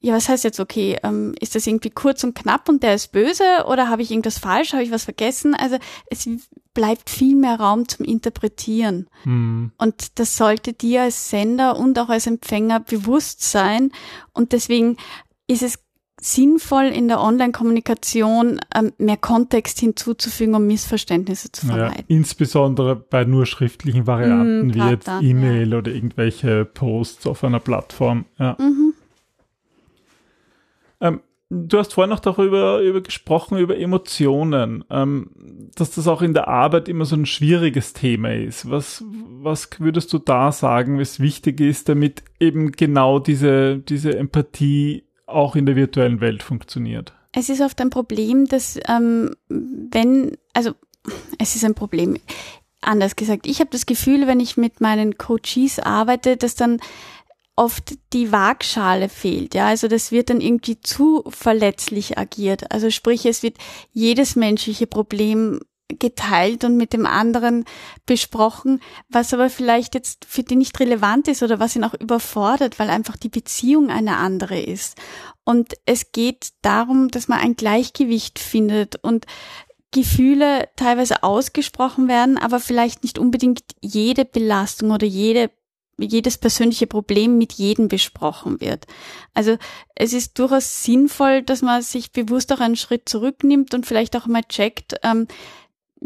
ja, 0.00 0.12
was 0.12 0.28
heißt 0.28 0.42
jetzt 0.42 0.58
okay? 0.58 0.98
Ähm, 1.04 1.34
ist 1.40 1.54
das 1.54 1.68
irgendwie 1.68 1.90
kurz 1.90 2.24
und 2.24 2.34
knapp 2.34 2.68
und 2.68 2.82
der 2.82 2.94
ist 2.96 3.12
böse 3.12 3.44
oder 3.68 3.88
habe 3.88 4.02
ich 4.02 4.10
irgendwas 4.10 4.38
falsch, 4.38 4.72
habe 4.72 4.82
ich 4.82 4.90
was 4.90 5.04
vergessen? 5.04 5.54
Also 5.54 5.78
es 6.10 6.28
bleibt 6.74 7.08
viel 7.08 7.36
mehr 7.36 7.58
Raum 7.58 7.88
zum 7.88 8.04
Interpretieren. 8.04 9.08
Hm. 9.22 9.70
Und 9.78 10.18
das 10.18 10.36
sollte 10.36 10.72
dir 10.72 11.02
als 11.02 11.30
Sender 11.30 11.78
und 11.78 11.98
auch 12.00 12.08
als 12.08 12.26
Empfänger 12.26 12.80
bewusst 12.80 13.42
sein. 13.42 13.92
Und 14.32 14.52
deswegen 14.52 14.96
ist 15.46 15.62
es 15.62 15.83
sinnvoll 16.24 16.84
in 16.84 17.06
der 17.06 17.20
Online-Kommunikation 17.20 18.58
ähm, 18.74 18.92
mehr 18.96 19.18
Kontext 19.18 19.78
hinzuzufügen, 19.78 20.54
um 20.54 20.66
Missverständnisse 20.66 21.52
zu 21.52 21.66
vermeiden. 21.66 21.96
Ja, 21.98 22.16
insbesondere 22.16 22.96
bei 22.96 23.24
nur 23.24 23.44
schriftlichen 23.44 24.06
Varianten 24.06 24.68
mm, 24.68 24.74
wie 24.74 24.90
jetzt 24.90 25.10
E-Mail 25.20 25.72
ja. 25.72 25.78
oder 25.78 25.92
irgendwelche 25.92 26.64
Posts 26.64 27.26
auf 27.26 27.44
einer 27.44 27.60
Plattform. 27.60 28.24
Ja. 28.38 28.56
Mhm. 28.58 28.94
Ähm, 31.02 31.20
du 31.50 31.76
hast 31.76 31.92
vorhin 31.92 32.08
noch 32.08 32.20
darüber 32.20 32.80
über 32.80 33.02
gesprochen, 33.02 33.58
über 33.58 33.76
Emotionen, 33.76 34.82
ähm, 34.88 35.28
dass 35.76 35.90
das 35.90 36.08
auch 36.08 36.22
in 36.22 36.32
der 36.32 36.48
Arbeit 36.48 36.88
immer 36.88 37.04
so 37.04 37.16
ein 37.16 37.26
schwieriges 37.26 37.92
Thema 37.92 38.32
ist. 38.32 38.70
Was, 38.70 39.04
was 39.42 39.68
würdest 39.78 40.10
du 40.14 40.18
da 40.18 40.52
sagen, 40.52 40.98
was 40.98 41.20
wichtig 41.20 41.60
ist, 41.60 41.90
damit 41.90 42.24
eben 42.40 42.72
genau 42.72 43.18
diese, 43.18 43.76
diese 43.78 44.16
Empathie 44.16 45.03
auch 45.26 45.56
in 45.56 45.66
der 45.66 45.76
virtuellen 45.76 46.20
Welt 46.20 46.42
funktioniert. 46.42 47.12
Es 47.32 47.48
ist 47.48 47.60
oft 47.60 47.80
ein 47.80 47.90
Problem, 47.90 48.46
dass 48.46 48.78
ähm, 48.88 49.34
wenn, 49.48 50.36
also 50.52 50.72
es 51.38 51.56
ist 51.56 51.64
ein 51.64 51.74
Problem. 51.74 52.16
Anders 52.80 53.16
gesagt, 53.16 53.46
ich 53.46 53.60
habe 53.60 53.70
das 53.70 53.86
Gefühl, 53.86 54.26
wenn 54.26 54.40
ich 54.40 54.56
mit 54.56 54.80
meinen 54.80 55.18
Coaches 55.18 55.78
arbeite, 55.78 56.36
dass 56.36 56.54
dann 56.54 56.80
oft 57.56 57.94
die 58.12 58.32
Waagschale 58.32 59.08
fehlt. 59.08 59.54
Ja, 59.54 59.68
also 59.68 59.88
das 59.88 60.12
wird 60.12 60.30
dann 60.30 60.40
irgendwie 60.40 60.80
zu 60.80 61.24
verletzlich 61.28 62.18
agiert. 62.18 62.70
Also 62.72 62.90
sprich, 62.90 63.26
es 63.26 63.42
wird 63.42 63.56
jedes 63.92 64.36
menschliche 64.36 64.86
Problem 64.86 65.60
geteilt 65.88 66.64
und 66.64 66.76
mit 66.76 66.92
dem 66.92 67.06
anderen 67.06 67.64
besprochen, 68.06 68.80
was 69.08 69.34
aber 69.34 69.50
vielleicht 69.50 69.94
jetzt 69.94 70.24
für 70.24 70.42
die 70.42 70.56
nicht 70.56 70.80
relevant 70.80 71.28
ist 71.28 71.42
oder 71.42 71.60
was 71.60 71.76
ihn 71.76 71.84
auch 71.84 71.94
überfordert, 71.94 72.78
weil 72.78 72.90
einfach 72.90 73.16
die 73.16 73.28
Beziehung 73.28 73.90
eine 73.90 74.16
andere 74.16 74.60
ist. 74.60 74.98
Und 75.44 75.74
es 75.84 76.12
geht 76.12 76.48
darum, 76.62 77.08
dass 77.08 77.28
man 77.28 77.40
ein 77.40 77.56
Gleichgewicht 77.56 78.38
findet 78.38 78.96
und 78.96 79.26
Gefühle 79.90 80.68
teilweise 80.76 81.22
ausgesprochen 81.22 82.08
werden, 82.08 82.38
aber 82.38 82.60
vielleicht 82.60 83.04
nicht 83.04 83.18
unbedingt 83.18 83.62
jede 83.80 84.24
Belastung 84.24 84.90
oder 84.90 85.06
jede 85.06 85.50
jedes 85.96 86.38
persönliche 86.38 86.88
Problem 86.88 87.38
mit 87.38 87.52
jedem 87.52 87.86
besprochen 87.86 88.60
wird. 88.60 88.86
Also 89.32 89.58
es 89.94 90.12
ist 90.12 90.38
durchaus 90.40 90.82
sinnvoll, 90.82 91.42
dass 91.42 91.62
man 91.62 91.82
sich 91.82 92.10
bewusst 92.10 92.52
auch 92.52 92.58
einen 92.58 92.74
Schritt 92.74 93.08
zurücknimmt 93.08 93.74
und 93.74 93.86
vielleicht 93.86 94.16
auch 94.16 94.26
mal 94.26 94.42
checkt, 94.42 94.96
ähm, 95.04 95.28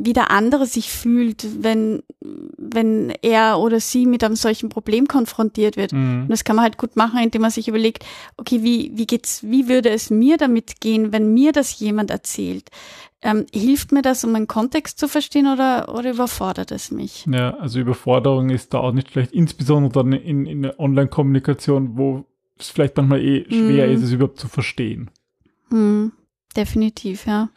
wie 0.01 0.13
der 0.13 0.31
andere 0.31 0.65
sich 0.67 0.91
fühlt, 0.91 1.45
wenn, 1.61 2.05
wenn 2.21 3.13
er 3.23 3.59
oder 3.59 3.81
sie 3.81 4.07
mit 4.07 4.23
einem 4.23 4.37
solchen 4.37 4.69
Problem 4.69 5.09
konfrontiert 5.09 5.77
wird. 5.77 5.93
Mhm. 5.93 6.23
Und 6.23 6.31
das 6.31 6.45
kann 6.45 6.55
man 6.55 6.63
halt 6.63 6.79
gut 6.79 6.95
machen, 6.95 7.21
indem 7.21 7.43
man 7.43 7.51
sich 7.51 7.67
überlegt, 7.67 8.07
okay, 8.37 8.63
wie, 8.63 8.93
wie 8.95 9.07
geht's, 9.07 9.43
wie 9.43 9.69
würde 9.69 9.91
es 9.91 10.09
mir 10.09 10.37
damit 10.37 10.81
gehen, 10.81 11.13
wenn 11.13 11.35
mir 11.35 11.51
das 11.51 11.81
jemand 11.81 12.13
erzählt? 12.13 12.71
Ähm, 13.23 13.47
hilft 13.53 13.91
mir 13.91 14.03
das, 14.03 14.23
um 14.23 14.37
einen 14.37 14.47
Kontext 14.47 15.01
zu 15.01 15.09
verstehen 15.09 15.49
oder, 15.49 15.93
oder 15.93 16.13
überfordert 16.13 16.71
es 16.71 16.93
mich? 16.93 17.27
Ja, 17.27 17.57
also 17.57 17.81
Überforderung 17.81 18.51
ist 18.51 18.73
da 18.73 18.79
auch 18.79 18.93
nicht 18.93 19.11
schlecht, 19.11 19.33
insbesondere 19.33 19.93
dann 19.93 20.13
in, 20.13 20.47
in 20.47 20.63
der 20.63 20.79
Online-Kommunikation, 20.79 21.99
wo 21.99 22.25
es 22.57 22.69
vielleicht 22.69 22.97
manchmal 22.97 23.21
eh 23.21 23.45
schwer 23.49 23.89
mm. 23.89 23.91
ist, 23.91 24.03
es 24.05 24.13
überhaupt 24.13 24.39
zu 24.39 24.47
verstehen. 24.47 25.11
Mm, 25.71 26.11
definitiv, 26.57 27.27
ja. 27.27 27.51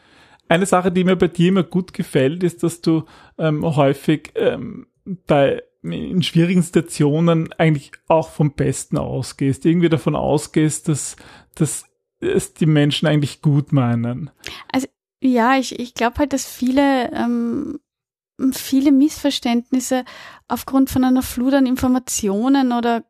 Eine 0.52 0.66
Sache, 0.66 0.92
die 0.92 1.04
mir 1.04 1.16
bei 1.16 1.28
dir 1.28 1.48
immer 1.48 1.62
gut 1.62 1.94
gefällt, 1.94 2.42
ist, 2.42 2.62
dass 2.62 2.82
du 2.82 3.04
ähm, 3.38 3.64
häufig 3.64 4.32
ähm, 4.34 4.86
bei 5.26 5.62
in 5.82 6.22
schwierigen 6.22 6.60
Situationen 6.60 7.54
eigentlich 7.54 7.92
auch 8.06 8.28
vom 8.28 8.52
Besten 8.52 8.98
ausgehst, 8.98 9.64
irgendwie 9.64 9.88
davon 9.88 10.14
ausgehst, 10.14 10.88
dass, 10.88 11.16
dass 11.54 11.86
es 12.20 12.52
die 12.52 12.66
Menschen 12.66 13.08
eigentlich 13.08 13.40
gut 13.40 13.72
meinen. 13.72 14.28
Also 14.70 14.88
ja, 15.22 15.56
ich, 15.56 15.78
ich 15.78 15.94
glaube 15.94 16.18
halt, 16.18 16.34
dass 16.34 16.44
viele, 16.44 17.10
ähm, 17.14 17.80
viele 18.52 18.92
Missverständnisse 18.92 20.04
aufgrund 20.48 20.90
von 20.90 21.02
einer 21.02 21.22
Flut 21.22 21.54
an 21.54 21.64
Informationen 21.64 22.72
oder 22.72 23.04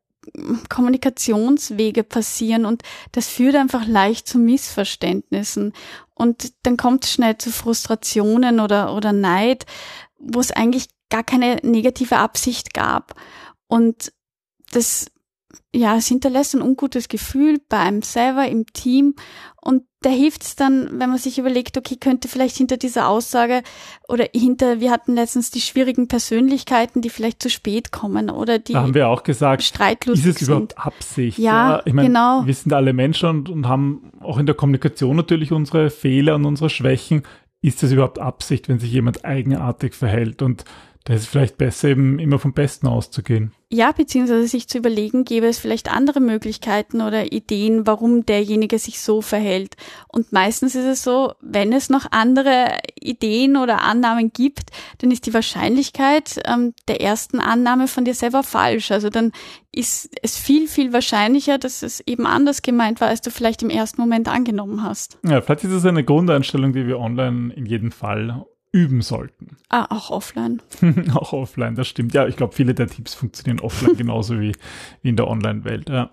Kommunikationswege 0.69 2.05
passieren 2.05 2.65
und 2.65 2.83
das 3.11 3.27
führt 3.27 3.57
einfach 3.57 3.85
leicht 3.85 4.29
zu 4.29 4.39
Missverständnissen 4.39 5.73
und 6.23 6.53
dann 6.63 6.77
kommt 6.77 7.05
es 7.05 7.13
schnell 7.13 7.37
zu 7.37 7.51
Frustrationen 7.51 8.61
oder, 8.61 8.95
oder 8.95 9.13
Neid, 9.13 9.67
wo 10.21 10.39
es 10.39 10.53
eigentlich 10.53 10.87
gar 11.11 11.25
keine 11.25 11.57
negative 11.63 12.17
Absicht 12.17 12.75
gab. 12.75 13.15
Und 13.67 14.13
das, 14.71 15.07
ja, 15.75 15.97
es 15.97 16.07
hinterlässt 16.07 16.55
ein 16.55 16.63
ungutes 16.63 17.09
Gefühl 17.09 17.59
bei 17.69 17.79
einem 17.79 18.03
selber 18.03 18.47
im 18.47 18.67
Team 18.67 19.15
und 19.61 19.85
da 20.03 20.11
hilft 20.11 20.43
es 20.43 20.57
dann, 20.57 20.99
wenn 20.99 21.11
man 21.11 21.19
sich 21.19 21.39
überlegt, 21.39 21.79
okay, 21.79 21.97
könnte 21.97 22.29
vielleicht 22.29 22.57
hinter 22.57 22.77
dieser 22.77 23.09
Aussage 23.09 23.63
oder 24.09 24.27
hinter, 24.35 24.81
wir 24.81 24.91
hatten 24.91 25.15
letztens 25.15 25.51
die 25.51 25.61
schwierigen 25.61 26.09
Persönlichkeiten, 26.09 27.01
die 27.01 27.09
vielleicht 27.09 27.41
zu 27.41 27.49
spät 27.49 27.93
kommen 27.93 28.29
oder 28.29 28.59
die 28.59 28.73
da 28.73 28.83
haben 28.83 28.95
wir 28.95 29.09
auch 29.09 29.23
gesagt, 29.23 29.63
streitlustig 29.63 30.27
ist 30.27 30.43
es 30.43 30.49
überhaupt 30.49 30.77
Absicht? 30.77 31.39
Ja, 31.39 31.77
ja 31.77 31.83
ich 31.85 31.93
meine, 31.95 32.09
genau. 32.09 32.43
wir 32.45 32.55
sind 32.55 32.73
alle 32.73 32.93
Menschen 32.93 33.29
und, 33.29 33.49
und 33.49 33.69
haben 33.69 34.13
auch 34.21 34.39
in 34.39 34.47
der 34.47 34.57
Kommunikation 34.57 35.17
natürlich 35.17 35.53
unsere 35.53 35.91
Fehler 35.91 36.35
und 36.35 36.45
unsere 36.45 36.69
Schwächen. 36.69 37.23
Ist 37.61 37.85
das 37.85 37.93
überhaupt 37.93 38.19
Absicht, 38.19 38.69
wenn 38.69 38.81
sich 38.81 38.91
jemand 38.91 39.25
eigenartig 39.25 39.95
verhält? 39.95 40.43
Und 40.43 40.65
da 41.05 41.15
ist 41.15 41.23
es 41.23 41.27
vielleicht 41.27 41.59
besser, 41.59 41.89
eben 41.89 42.19
immer 42.19 42.39
vom 42.39 42.53
Besten 42.53 42.87
auszugehen. 42.87 43.53
Ja, 43.71 43.91
beziehungsweise 43.91 44.47
sich 44.47 44.69
zu 44.69 44.79
überlegen, 44.79 45.25
gäbe 45.25 45.47
es 45.47 45.59
vielleicht 45.59 45.91
andere 45.91 46.21
Möglichkeiten 46.21 47.01
oder 47.01 47.33
Ideen, 47.33 47.87
warum 47.87 48.27
derjenige 48.27 48.79
sich 48.79 49.01
so 49.01 49.23
verhält. 49.23 49.77
Und 50.09 50.31
meistens 50.31 50.75
ist 50.75 50.85
es 50.85 51.03
so, 51.03 51.33
wenn 51.41 51.73
es 51.73 51.89
noch 51.89 52.07
andere 52.11 52.77
Ideen 53.01 53.57
oder 53.57 53.83
Annahmen 53.83 54.33
gibt, 54.33 54.71
dann 54.99 55.11
ist 55.11 55.27
die 55.27 55.35
Wahrscheinlichkeit 55.35 56.41
ähm, 56.45 56.75
der 56.87 57.01
ersten 57.01 57.41
Annahme 57.41 57.89
von 57.89 58.05
dir 58.05 58.15
selber 58.15 58.43
falsch. 58.43 58.93
Also 58.93 59.09
dann 59.09 59.33
ist 59.73 60.11
es 60.23 60.37
viel, 60.37 60.69
viel 60.69 60.93
wahrscheinlicher, 60.93 61.57
dass 61.57 61.83
es 61.83 62.01
eben 62.01 62.27
anders 62.27 62.61
gemeint 62.61 63.01
war, 63.01 63.09
als 63.09 63.23
du 63.23 63.31
vielleicht 63.31 63.63
im 63.63 63.71
ersten 63.71 64.01
Moment 64.03 64.29
angenommen 64.29 64.83
hast. 64.83 65.19
Ja, 65.27 65.41
vielleicht 65.41 65.65
ist 65.65 65.73
es 65.73 65.87
eine 65.87 66.05
Grundeinstellung, 66.05 66.75
die 66.75 66.87
wir 66.87 67.01
online 67.01 67.55
in 67.55 67.65
jedem 67.65 67.91
Fall 67.91 68.45
üben 68.73 69.03
sollten. 69.03 69.59
Ah, 69.69 69.87
auch 69.91 70.11
offline. 70.11 70.61
auch 71.15 71.33
offline, 71.33 71.75
das 71.75 71.89
stimmt. 71.89 72.15
Ja, 72.15 72.27
ich 72.27 72.37
glaube, 72.37 72.55
viele 72.55 72.75
der 72.75 72.89
Tipps 72.89 73.15
funktionieren 73.15 73.61
offline 73.61 73.97
genauso 73.99 74.41
wie, 74.41 74.53
wie 75.03 75.09
in 75.11 75.17
der 75.17 75.29
Online-Welt. 75.29 75.89
Ja. 75.91 76.11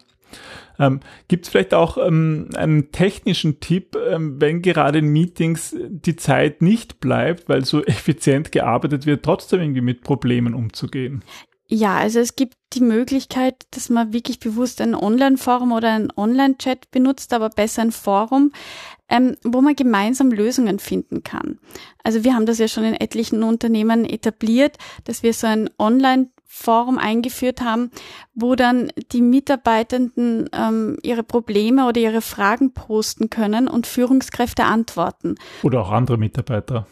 Ähm, 0.78 1.00
Gibt 1.28 1.46
es 1.46 1.52
vielleicht 1.52 1.74
auch 1.74 1.98
ähm, 1.98 2.50
einen 2.56 2.92
technischen 2.92 3.60
Tipp, 3.60 3.98
ähm, 4.10 4.40
wenn 4.40 4.62
gerade 4.62 5.00
in 5.00 5.08
Meetings 5.08 5.76
die 5.90 6.16
Zeit 6.16 6.62
nicht 6.62 7.00
bleibt, 7.00 7.50
weil 7.50 7.66
so 7.66 7.84
effizient 7.86 8.52
gearbeitet 8.52 9.06
wird, 9.06 9.24
trotzdem 9.24 9.62
irgendwie 9.62 9.82
mit 9.82 10.04
Problemen 10.04 10.54
umzugehen? 10.54 11.24
Ja, 11.72 11.98
also 11.98 12.20
es 12.20 12.36
gibt 12.36 12.56
die 12.74 12.82
Möglichkeit, 12.82 13.68
dass 13.72 13.90
man 13.90 14.12
wirklich 14.12 14.40
bewusst 14.40 14.82
ein 14.82 14.96
Online-Forum 14.96 15.72
oder 15.72 15.92
ein 15.92 16.12
Online-Chat 16.16 16.90
benutzt, 16.90 17.32
aber 17.32 17.50
besser 17.50 17.84
ein 17.84 17.92
Forum, 17.92 18.52
ähm, 19.08 19.36
wo 19.44 19.62
man 19.62 19.76
gemeinsam 19.76 20.32
Lösungen 20.32 20.80
finden 20.80 21.24
kann. 21.24 21.60
Also 22.04 22.24
wir 22.24 22.34
haben 22.34 22.48
das 22.48 22.58
ja 22.58 22.68
schon 22.68 22.86
in 22.86 22.96
etlichen 22.96 23.44
Unternehmen 23.44 24.04
etabliert, 24.04 24.78
dass 25.04 25.22
wir 25.22 25.32
so 25.34 25.46
ein 25.46 25.70
Online 25.78 26.30
Forum 26.52 26.98
eingeführt 26.98 27.62
haben, 27.62 27.92
wo 28.34 28.56
dann 28.56 28.92
die 29.12 29.22
Mitarbeitenden 29.22 30.50
ähm, 30.52 30.98
ihre 31.04 31.22
Probleme 31.22 31.88
oder 31.88 32.02
ihre 32.02 32.22
Fragen 32.22 32.74
posten 32.74 33.30
können 33.30 33.68
und 33.68 33.86
Führungskräfte 33.86 34.64
antworten. 34.64 35.36
Oder 35.62 35.82
auch 35.82 35.92
andere 35.92 36.18
Mitarbeiter 36.18 36.88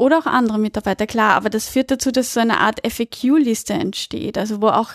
oder 0.00 0.18
auch 0.18 0.26
andere 0.26 0.58
Mitarbeiter, 0.58 1.06
klar, 1.06 1.34
aber 1.34 1.50
das 1.50 1.68
führt 1.68 1.90
dazu, 1.90 2.10
dass 2.10 2.32
so 2.32 2.40
eine 2.40 2.58
Art 2.58 2.80
FAQ-Liste 2.90 3.74
entsteht, 3.74 4.38
also 4.38 4.62
wo 4.62 4.68
auch, 4.68 4.92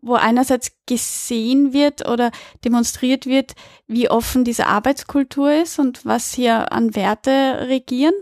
wo 0.00 0.14
einerseits 0.14 0.72
gesehen 0.86 1.74
wird 1.74 2.08
oder 2.08 2.30
demonstriert 2.64 3.26
wird, 3.26 3.52
wie 3.86 4.08
offen 4.08 4.44
diese 4.44 4.66
Arbeitskultur 4.66 5.52
ist 5.52 5.78
und 5.78 6.06
was 6.06 6.32
hier 6.32 6.72
an 6.72 6.96
Werte 6.96 7.66
regieren. 7.68 8.14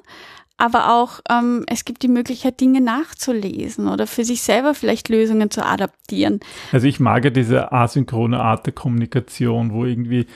Aber 0.57 0.93
auch 0.93 1.21
ähm, 1.31 1.65
es 1.69 1.85
gibt 1.85 2.03
die 2.03 2.09
Möglichkeit, 2.09 2.61
Dinge 2.61 2.81
nachzulesen 2.81 3.87
oder 3.87 4.09
für 4.09 4.25
sich 4.25 4.43
selber 4.43 4.75
vielleicht 4.75 5.09
Lösungen 5.09 5.53
zu 5.53 5.65
adaptieren. 5.65 6.41
Also 6.73 6.89
ich 6.89 6.99
mag 6.99 7.25
ja 7.25 7.31
diese 7.31 7.71
asynchrone 7.71 8.41
Art 8.41 8.67
der 8.67 8.73
Kommunikation, 8.73 9.73
wo 9.73 9.85
irgendwie 9.85 10.27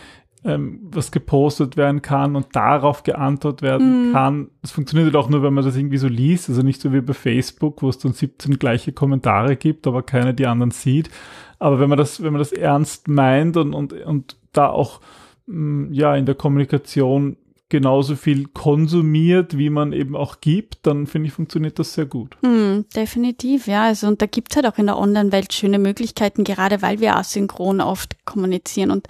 ähm, 0.44 0.80
was 0.90 1.10
gepostet 1.10 1.76
werden 1.76 2.02
kann 2.02 2.36
und 2.36 2.54
darauf 2.54 3.02
geantwortet 3.02 3.62
werden 3.62 4.10
mm. 4.10 4.12
kann. 4.12 4.50
Das 4.62 4.70
funktioniert 4.70 5.06
halt 5.06 5.16
auch 5.16 5.28
nur, 5.28 5.42
wenn 5.42 5.54
man 5.54 5.64
das 5.64 5.76
irgendwie 5.76 5.98
so 5.98 6.08
liest, 6.08 6.48
also 6.48 6.62
nicht 6.62 6.80
so 6.80 6.92
wie 6.92 7.00
bei 7.00 7.14
Facebook, 7.14 7.82
wo 7.82 7.88
es 7.88 7.98
dann 7.98 8.12
17 8.12 8.58
gleiche 8.58 8.92
Kommentare 8.92 9.56
gibt, 9.56 9.86
aber 9.86 10.02
keiner 10.02 10.32
die 10.32 10.46
anderen 10.46 10.70
sieht. 10.70 11.10
Aber 11.58 11.80
wenn 11.80 11.88
man 11.88 11.98
das, 11.98 12.22
wenn 12.22 12.32
man 12.32 12.38
das 12.38 12.52
ernst 12.52 13.08
meint 13.08 13.56
und, 13.56 13.74
und, 13.74 13.92
und 13.92 14.36
da 14.52 14.68
auch 14.68 15.00
mh, 15.46 15.88
mm, 15.88 15.92
ja 15.92 16.14
in 16.14 16.26
der 16.26 16.34
Kommunikation 16.34 17.36
genauso 17.68 18.16
viel 18.16 18.46
konsumiert, 18.46 19.58
wie 19.58 19.68
man 19.68 19.92
eben 19.92 20.16
auch 20.16 20.40
gibt, 20.40 20.78
dann 20.86 21.06
finde 21.06 21.28
ich, 21.28 21.34
funktioniert 21.34 21.78
das 21.78 21.92
sehr 21.92 22.06
gut. 22.06 22.36
Mm, 22.42 22.80
definitiv, 22.96 23.66
ja. 23.66 23.84
Also 23.84 24.06
und 24.06 24.22
da 24.22 24.26
gibt 24.26 24.52
es 24.52 24.56
halt 24.56 24.66
auch 24.66 24.78
in 24.78 24.86
der 24.86 24.98
Online-Welt 24.98 25.52
schöne 25.52 25.78
Möglichkeiten, 25.78 26.44
gerade 26.44 26.80
weil 26.80 27.00
wir 27.00 27.16
asynchron 27.16 27.82
oft 27.82 28.24
kommunizieren. 28.24 28.90
Und 28.90 29.06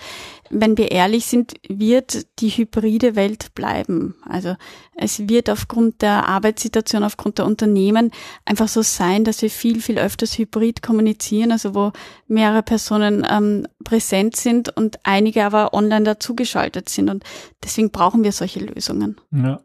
wenn 0.51 0.79
wir 0.79 0.91
ehrlich 0.91 1.27
sind, 1.27 1.55
wird 1.69 2.27
die 2.41 2.51
hybride 2.51 3.17
Welt 3.17 3.55
bleiben. 3.55 4.15
Also 4.29 4.57
es 4.97 5.29
wird 5.29 5.51
aufgrund 5.51 6.03
der 6.03 6.29
Arbeitssituation, 6.29 7.05
aufgrund 7.05 7.39
der 7.39 7.47
Unternehmen 7.47 8.11
einfach 8.45 8.69
so 8.69 8.83
sein, 8.83 9.25
dass 9.25 9.43
wir 9.43 9.51
viel, 9.51 9.81
viel 9.81 9.99
öfters 9.99 10.39
hybrid 10.39 10.83
kommunizieren, 10.83 11.53
also 11.53 11.75
wo 11.75 11.93
mehrere 12.27 12.63
Personen 12.63 13.27
ähm, 13.29 13.67
präsent 13.85 14.37
sind 14.37 14.75
und 14.77 14.99
einige 15.05 15.45
aber 15.45 15.75
online 15.75 16.05
dazugeschaltet 16.05 16.89
sind. 16.89 17.11
Und 17.11 17.25
deswegen 17.63 17.91
brauchen 17.91 18.25
wir 18.25 18.33
solche 18.33 18.61
Lösungen. 18.61 19.17
Ja. 19.31 19.61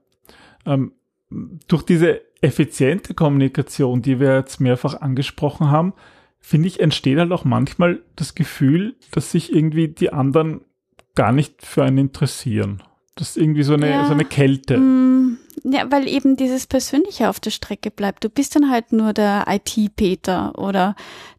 Ähm, 0.66 0.94
durch 1.68 1.84
diese 1.84 2.22
effiziente 2.42 3.13
Kommunikation, 3.13 4.02
die 4.02 4.20
wir 4.20 4.36
jetzt 4.36 4.60
mehrfach 4.60 5.02
angesprochen 5.02 5.72
haben, 5.72 5.94
finde 6.40 6.68
ich, 6.68 6.82
entsteht 6.82 7.18
halt 7.18 7.32
auch 7.32 7.46
manchmal 7.46 8.04
das 8.18 8.36
Gefühl, 8.36 8.96
dass 9.12 9.32
sich 9.32 9.54
irgendwie 9.54 9.88
die 9.88 10.12
anderen 10.12 10.62
gar 11.15 11.32
nicht 11.32 11.65
für 11.65 11.84
einen 11.84 11.98
interessieren. 11.98 12.84
Das 13.15 13.29
ist 13.29 13.38
irgendwie 13.38 13.63
so 13.63 13.74
eine, 13.75 13.89
ja. 13.89 14.05
so 14.05 14.13
eine 14.13 14.25
Kälte. 14.25 14.77
Mm, 14.77 15.38
Ja, 15.63 15.91
weil 15.91 16.08
eben 16.08 16.36
dieses 16.36 16.65
Persönliche 16.65 17.29
auf 17.29 17.39
der 17.39 17.51
Strecke 17.51 17.91
bleibt. 17.91 18.24
Du 18.24 18.29
bist 18.29 18.55
dann 18.55 18.72
halt 18.72 18.91
nur 18.91 19.13
der 19.13 19.46
IT-Peter 19.48 20.58
oder 20.58 20.96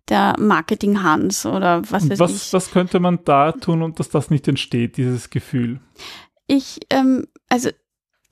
der 0.09 0.37
Marketing-Hans 0.39 1.47
oder 1.47 1.83
was 1.91 2.09
weiß 2.09 2.19
was, 2.19 2.47
ich. 2.47 2.53
Was 2.53 2.71
könnte 2.71 3.01
man 3.01 3.21
da 3.25 3.53
tun 3.53 3.83
und 3.83 3.99
dass 3.99 4.11
das 4.11 4.31
nicht 4.31 4.47
entsteht, 4.47 4.97
dieses 4.97 5.31
Gefühl? 5.31 5.81
Ich, 6.47 6.81
ähm, 6.91 7.27
also 7.49 7.71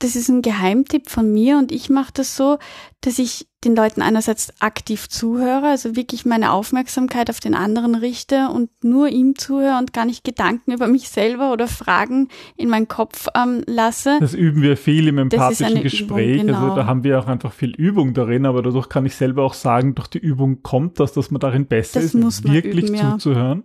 das 0.03 0.17
ist 0.17 0.27
ein 0.27 0.41
Geheimtipp 0.41 1.09
von 1.09 1.31
mir 1.31 1.57
und 1.57 1.71
ich 1.71 1.89
mache 1.89 2.11
das 2.13 2.35
so, 2.35 2.57
dass 2.99 3.19
ich 3.19 3.47
den 3.63 3.73
Leuten 3.73 4.01
einerseits 4.01 4.51
aktiv 4.61 5.07
zuhöre, 5.07 5.67
also 5.67 5.95
wirklich 5.95 6.25
meine 6.25 6.51
Aufmerksamkeit 6.51 7.29
auf 7.29 7.39
den 7.39 7.55
anderen 7.55 7.95
richte 7.95 8.49
und 8.49 8.69
nur 8.83 9.07
ihm 9.07 9.37
zuhöre 9.37 9.77
und 9.77 9.93
gar 9.93 10.05
nicht 10.05 10.25
Gedanken 10.25 10.73
über 10.73 10.87
mich 10.87 11.07
selber 11.07 11.53
oder 11.53 11.69
Fragen 11.69 12.27
in 12.57 12.67
meinen 12.67 12.89
Kopf 12.89 13.27
ähm, 13.33 13.63
lasse. 13.65 14.17
Das 14.19 14.33
üben 14.33 14.61
wir 14.61 14.75
viel 14.75 15.07
im 15.07 15.17
empathischen 15.17 15.81
Gespräch. 15.81 16.35
Übung, 16.35 16.47
genau. 16.47 16.63
Also 16.63 16.75
da 16.75 16.85
haben 16.85 17.05
wir 17.05 17.19
auch 17.19 17.27
einfach 17.27 17.53
viel 17.53 17.71
Übung 17.71 18.13
darin, 18.13 18.45
aber 18.45 18.61
dadurch 18.61 18.89
kann 18.89 19.05
ich 19.05 19.15
selber 19.15 19.43
auch 19.43 19.53
sagen, 19.53 19.95
durch 19.95 20.09
die 20.09 20.19
Übung 20.19 20.61
kommt 20.63 20.99
das, 20.99 21.13
dass 21.13 21.31
man 21.31 21.39
darin 21.39 21.65
besser 21.65 22.01
Das 22.01 22.13
ist, 22.13 22.43
wirklich 22.43 22.89
üben, 22.89 22.95
ja. 22.95 23.11
zuzuhören. 23.11 23.63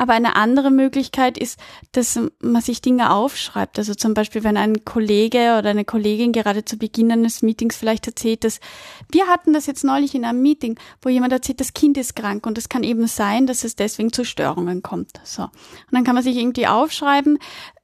Aber 0.00 0.14
eine 0.14 0.34
andere 0.34 0.70
Möglichkeit 0.70 1.36
ist, 1.36 1.60
dass 1.92 2.18
man 2.40 2.62
sich 2.62 2.80
Dinge 2.80 3.12
aufschreibt. 3.12 3.78
Also 3.78 3.94
zum 3.94 4.14
Beispiel, 4.14 4.42
wenn 4.44 4.56
ein 4.56 4.86
Kollege 4.86 5.56
oder 5.58 5.68
eine 5.68 5.84
Kollegin 5.84 6.32
gerade 6.32 6.64
zu 6.64 6.78
Beginn 6.78 7.12
eines 7.12 7.42
Meetings 7.42 7.76
vielleicht 7.76 8.06
erzählt, 8.06 8.44
dass 8.44 8.60
wir 9.12 9.26
hatten 9.26 9.52
das 9.52 9.66
jetzt 9.66 9.84
neulich 9.84 10.14
in 10.14 10.24
einem 10.24 10.40
Meeting, 10.40 10.78
wo 11.02 11.10
jemand 11.10 11.34
erzählt, 11.34 11.60
das 11.60 11.74
Kind 11.74 11.98
ist 11.98 12.16
krank 12.16 12.46
und 12.46 12.56
es 12.56 12.70
kann 12.70 12.82
eben 12.82 13.06
sein, 13.08 13.46
dass 13.46 13.62
es 13.62 13.76
deswegen 13.76 14.10
zu 14.10 14.24
Störungen 14.24 14.82
kommt. 14.82 15.10
So. 15.22 15.42
Und 15.42 15.50
dann 15.90 16.04
kann 16.04 16.14
man 16.14 16.24
sich 16.24 16.38
irgendwie 16.38 16.66
aufschreiben, 16.66 17.36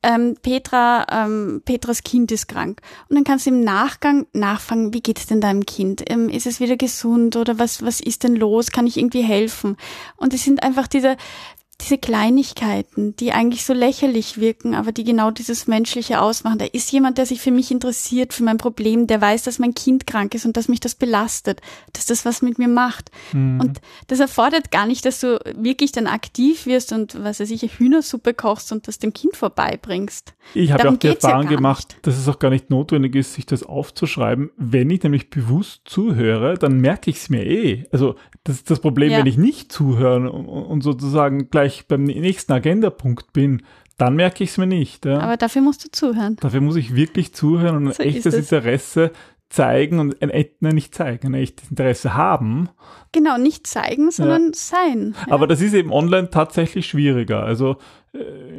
ähm, 0.06 0.36
Petra, 0.40 1.04
ähm, 1.10 1.62
Petras 1.64 2.02
Kind 2.02 2.30
ist 2.30 2.46
krank. 2.46 2.80
Und 3.08 3.16
dann 3.16 3.24
kannst 3.24 3.44
du 3.44 3.50
im 3.50 3.62
Nachgang 3.62 4.26
nachfragen, 4.32 4.94
wie 4.94 5.00
geht 5.00 5.18
es 5.18 5.26
denn 5.26 5.40
deinem 5.40 5.66
Kind? 5.66 6.02
Ähm, 6.08 6.28
ist 6.28 6.46
es 6.46 6.60
wieder 6.60 6.76
gesund 6.76 7.36
oder 7.36 7.58
was, 7.58 7.82
was 7.84 8.00
ist 8.00 8.22
denn 8.22 8.36
los? 8.36 8.70
Kann 8.70 8.86
ich 8.86 8.96
irgendwie 8.96 9.22
helfen? 9.22 9.76
Und 10.16 10.32
es 10.32 10.44
sind 10.44 10.62
einfach 10.62 10.86
diese, 10.86 11.16
diese 11.82 11.98
Kleinigkeiten, 11.98 13.14
die 13.16 13.32
eigentlich 13.32 13.64
so 13.64 13.72
lächerlich 13.74 14.40
wirken, 14.40 14.74
aber 14.74 14.92
die 14.92 15.04
genau 15.04 15.30
dieses 15.30 15.66
Menschliche 15.66 16.20
ausmachen. 16.20 16.58
Da 16.58 16.64
ist 16.64 16.90
jemand, 16.90 17.18
der 17.18 17.26
sich 17.26 17.40
für 17.40 17.50
mich 17.50 17.70
interessiert, 17.70 18.32
für 18.32 18.44
mein 18.44 18.56
Problem, 18.56 19.06
der 19.06 19.20
weiß, 19.20 19.42
dass 19.42 19.58
mein 19.58 19.74
Kind 19.74 20.06
krank 20.06 20.34
ist 20.34 20.46
und 20.46 20.56
dass 20.56 20.68
mich 20.68 20.80
das 20.80 20.94
belastet, 20.94 21.60
dass 21.92 22.06
das 22.06 22.24
was 22.24 22.40
mit 22.40 22.58
mir 22.58 22.68
macht. 22.68 23.10
Mhm. 23.32 23.60
Und 23.60 23.80
das 24.06 24.20
erfordert 24.20 24.70
gar 24.70 24.86
nicht, 24.86 25.04
dass 25.04 25.20
du 25.20 25.38
wirklich 25.54 25.92
dann 25.92 26.06
aktiv 26.06 26.66
wirst 26.66 26.92
und 26.92 27.22
was 27.22 27.40
weiß 27.40 27.50
ich, 27.50 27.62
Hühnersuppe 27.78 28.32
kochst 28.32 28.72
und 28.72 28.88
das 28.88 28.98
dem 28.98 29.12
Kind 29.12 29.36
vorbeibringst. 29.36 30.34
Ich 30.54 30.72
habe 30.72 30.82
Darum 30.82 30.96
auch 30.96 31.00
die 31.00 31.08
ja 31.08 31.12
Erfahrung 31.14 31.46
gar 31.46 31.56
gemacht, 31.56 31.88
nicht. 31.88 32.06
dass 32.06 32.16
es 32.16 32.26
auch 32.28 32.38
gar 32.38 32.50
nicht 32.50 32.70
notwendig 32.70 33.14
ist, 33.16 33.34
sich 33.34 33.44
das 33.44 33.62
aufzuschreiben. 33.62 34.50
Wenn 34.56 34.88
ich 34.90 35.02
nämlich 35.02 35.28
bewusst 35.30 35.82
zuhöre, 35.84 36.54
dann 36.54 36.80
merke 36.80 37.10
ich 37.10 37.16
es 37.16 37.28
mir 37.28 37.44
eh. 37.44 37.84
Also 37.92 38.14
das 38.44 38.56
ist 38.56 38.70
das 38.70 38.80
Problem, 38.80 39.10
Ja. 39.10 39.18
wenn 39.18 39.26
ich 39.26 39.36
nicht 39.36 39.72
zuhöre 39.72 40.30
und, 40.30 40.46
und 40.46 40.80
sozusagen 40.82 41.50
gleich 41.50 41.65
beim 41.88 42.04
nächsten 42.04 42.52
Agendapunkt 42.52 43.32
bin, 43.32 43.62
dann 43.98 44.14
merke 44.16 44.44
ich 44.44 44.50
es 44.50 44.58
mir 44.58 44.66
nicht. 44.66 45.04
Ja. 45.06 45.20
Aber 45.20 45.36
dafür 45.36 45.62
musst 45.62 45.84
du 45.84 45.90
zuhören. 45.90 46.36
Dafür 46.40 46.60
muss 46.60 46.76
ich 46.76 46.94
wirklich 46.94 47.34
zuhören 47.34 47.76
und 47.76 47.86
ein 47.88 47.94
So 47.94 48.02
echtes. 48.02 48.34
Interesse 48.34 49.12
zeigen 49.48 50.00
und 50.00 50.20
ein, 50.22 50.46
nein, 50.60 50.74
nicht 50.74 50.94
zeigen, 50.94 51.28
ein 51.28 51.34
echtes 51.34 51.70
Interesse 51.70 52.14
haben. 52.14 52.68
Genau, 53.12 53.38
nicht 53.38 53.66
zeigen, 53.66 54.10
sondern 54.10 54.52
sein. 54.52 55.14
Ja. 55.26 55.32
Aber 55.32 55.46
das 55.46 55.60
ist 55.60 55.72
eben 55.72 55.92
online 55.92 56.30
tatsächlich 56.30 56.86
schwieriger. 56.86 57.44
Also 57.44 57.76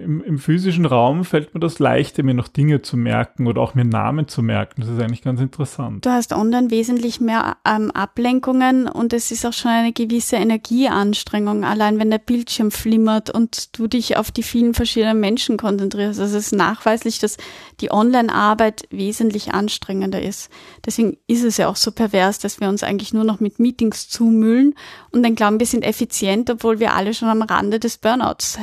im, 0.08 0.24
im 0.24 0.40
physischen 0.40 0.86
Raum 0.86 1.26
fällt 1.26 1.54
mir 1.54 1.60
das 1.60 1.80
leichter, 1.80 2.24
mir 2.24 2.34
noch 2.34 2.48
Dinge 2.48 2.82
zu 2.82 2.96
merken 2.96 3.46
oder 3.46 3.62
auch 3.62 3.76
mir 3.76 3.84
Namen 3.84 4.28
zu 4.28 4.42
merken. 4.42 4.82
Das 4.82 4.90
ist 4.90 5.00
eigentlich 5.02 5.22
ganz 5.22 5.42
interessant. 5.42 6.06
Du 6.06 6.10
hast 6.10 6.34
online 6.34 6.72
wesentlich 6.72 7.20
mehr 7.20 7.58
ähm, 7.66 7.92
Ablenkungen 7.92 8.88
und 8.88 9.12
es 9.12 9.32
ist 9.32 9.46
auch 9.46 9.54
schon 9.54 9.72
eine 9.72 9.92
gewisse 9.92 10.38
Energieanstrengung, 10.38 11.66
allein 11.66 12.00
wenn 12.00 12.10
der 12.10 12.20
Bildschirm 12.20 12.72
flimmert 12.72 13.30
und 13.30 13.78
du 13.78 13.88
dich 13.88 14.16
auf 14.16 14.32
die 14.32 14.44
vielen 14.44 14.74
verschiedenen 14.74 15.20
Menschen 15.20 15.58
konzentrierst. 15.58 16.20
Also 16.22 16.38
es 16.38 16.46
ist 16.46 16.54
nachweislich, 16.54 17.20
dass 17.20 17.38
die 17.82 17.92
Online-Arbeit 17.92 18.88
wesentlich 18.90 19.54
anstrengender 19.54 20.22
ist. 20.22 20.50
Deswegen 20.86 21.18
ist 21.28 21.44
es 21.44 21.58
ja 21.58 21.68
auch 21.68 21.76
so 21.76 21.92
pervers, 21.92 22.40
dass 22.40 22.62
wir 22.62 22.70
uns 22.70 22.84
eigentlich 22.84 23.14
nur 23.14 23.26
noch 23.26 23.42
mit 23.42 23.60
Meetings 23.60 24.08
zumüllen 24.08 24.74
und 25.12 25.24
dann 25.24 25.36
glauben, 25.36 25.60
wir 25.60 25.68
sind 25.68 25.84
effizient, 25.84 26.50
obwohl 26.50 26.80
wir 26.80 26.94
alle 26.94 27.14
schon 27.14 27.28
am 27.28 27.42
Rande 27.42 27.80
des 27.80 27.98
Burnouts 27.98 28.58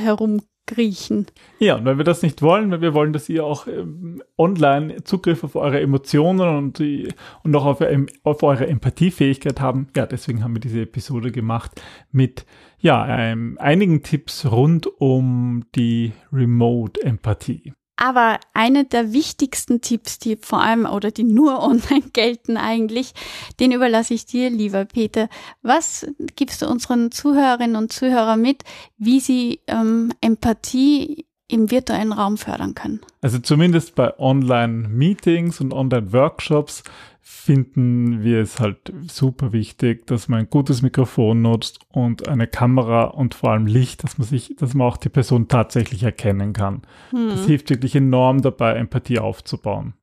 herumkriechen. 0.67 1.27
Ja, 1.59 1.77
und 1.77 1.85
weil 1.85 1.99
wir 1.99 2.05
das 2.05 2.23
nicht 2.23 2.43
wollen, 2.43 2.71
weil 2.71 2.81
wir 2.81 2.95
wollen, 2.95 3.13
dass 3.13 3.29
ihr 3.29 3.45
auch 3.45 3.67
ähm, 3.67 4.23
online 4.39 5.05
Zugriff 5.05 5.45
auf 5.45 5.57
eure 5.57 5.81
Emotionen 5.81 6.57
und, 6.57 6.79
die, 6.79 7.09
und 7.43 7.55
auch 7.57 7.65
auf, 7.65 7.81
ähm, 7.81 8.07
auf 8.23 8.43
eure 8.43 8.67
Empathiefähigkeit 8.67 9.61
haben. 9.61 9.89
Ja, 9.97 10.07
deswegen 10.07 10.43
haben 10.43 10.55
wir 10.55 10.61
diese 10.61 10.83
Episode 10.83 11.33
gemacht 11.33 11.81
mit 12.13 12.47
ja, 12.79 13.07
ähm, 13.09 13.57
einigen 13.61 14.03
Tipps 14.03 14.51
rund 14.51 14.87
um 15.01 15.65
die 15.75 16.13
Remote-Empathie. 16.33 17.73
Aber 17.97 18.41
eine 18.55 18.85
der 18.85 19.13
wichtigsten 19.13 19.81
Tipps, 19.81 20.19
die 20.19 20.37
vor 20.37 20.61
allem 20.61 20.87
oder 20.87 21.11
die 21.11 21.25
nur 21.25 21.63
online 21.63 22.11
gelten 22.13 22.57
eigentlich, 22.57 23.13
den 23.61 23.73
überlasse 23.73 24.15
ich 24.15 24.27
dir, 24.27 24.51
lieber 24.51 24.85
Peter. 24.85 25.29
Was 25.63 26.07
gibst 26.37 26.63
du 26.63 26.67
unseren 26.67 27.11
Zuhörerinnen 27.11 27.77
und 27.77 27.93
Zuhörern 27.93 28.41
mit, 28.41 28.63
wie 28.99 29.21
sie 29.21 29.61
ähm, 29.67 30.13
Empathie 30.21 31.27
im 31.49 31.71
virtuellen 31.71 32.13
Raum 32.13 32.37
fördern 32.37 32.75
können? 32.75 33.01
Also 33.21 33.39
zumindest 33.39 33.95
bei 33.95 34.19
Online-Meetings 34.19 35.61
und 35.61 35.73
Online-Workshops 35.73 36.83
finden 37.27 38.23
wir 38.23 38.43
es 38.43 38.61
halt 38.61 38.93
super 39.09 39.55
wichtig, 39.55 40.07
dass 40.07 40.29
man 40.29 40.41
ein 40.41 40.51
gutes 40.51 40.83
Mikrofon 40.83 41.41
nutzt 41.41 41.81
und 41.91 42.29
eine 42.29 42.47
Kamera 42.47 43.05
und 43.05 43.35
vor 43.35 43.53
allem 43.53 43.67
Licht, 43.67 44.05
dass 44.05 44.19
man 44.19 44.29
sich, 44.29 44.55
dass 44.57 44.75
man 44.75 44.87
auch 44.87 44.99
die 44.99 45.09
Person 45.09 45.49
tatsächlich 45.49 46.03
erkennen 46.03 46.53
kann. 46.53 46.83
Das 47.13 47.47
hilft 47.47 47.71
wirklich 47.71 47.97
enorm 47.97 48.43
dabei, 48.43 48.75
Empathie 48.75 49.21
aufzubauen. 49.21 49.95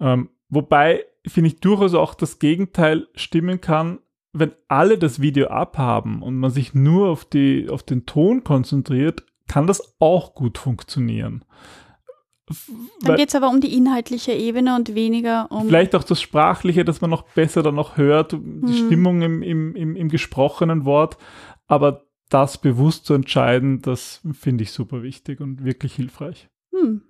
Ähm, 0.00 0.30
wobei, 0.48 1.04
finde 1.24 1.50
ich, 1.50 1.60
durchaus 1.60 1.94
auch 1.94 2.14
das 2.14 2.40
Gegenteil 2.40 3.06
stimmen 3.14 3.60
kann, 3.60 4.00
wenn 4.32 4.50
alle 4.66 4.98
das 4.98 5.20
Video 5.20 5.46
abhaben 5.46 6.22
und 6.22 6.36
man 6.36 6.50
sich 6.50 6.74
nur 6.74 7.10
auf, 7.10 7.26
die, 7.26 7.68
auf 7.70 7.84
den 7.84 8.06
Ton 8.06 8.42
konzentriert, 8.42 9.22
kann 9.46 9.68
das 9.68 9.94
auch 10.00 10.34
gut 10.34 10.58
funktionieren. 10.58 11.44
Dann 13.02 13.16
geht 13.16 13.28
es 13.28 13.34
aber 13.34 13.48
um 13.48 13.60
die 13.60 13.76
inhaltliche 13.76 14.32
Ebene 14.32 14.74
und 14.76 14.94
weniger 14.94 15.50
um. 15.50 15.66
Vielleicht 15.66 15.94
auch 15.94 16.04
das 16.04 16.20
Sprachliche, 16.20 16.84
dass 16.84 17.00
man 17.00 17.10
noch 17.10 17.22
besser 17.22 17.62
dann 17.62 17.74
noch 17.74 17.96
hört, 17.96 18.32
die 18.32 18.36
Mhm. 18.38 18.72
Stimmung 18.86 19.22
im, 19.22 19.42
im, 19.42 19.74
im, 19.74 19.96
im 19.96 20.08
gesprochenen 20.08 20.84
Wort. 20.84 21.16
Aber 21.66 22.04
das 22.30 22.58
bewusst 22.58 23.06
zu 23.06 23.14
entscheiden, 23.14 23.80
das 23.82 24.20
finde 24.32 24.64
ich 24.64 24.72
super 24.72 25.02
wichtig 25.02 25.40
und 25.40 25.64
wirklich 25.64 25.94
hilfreich. 25.94 26.48
Hm, 26.72 27.02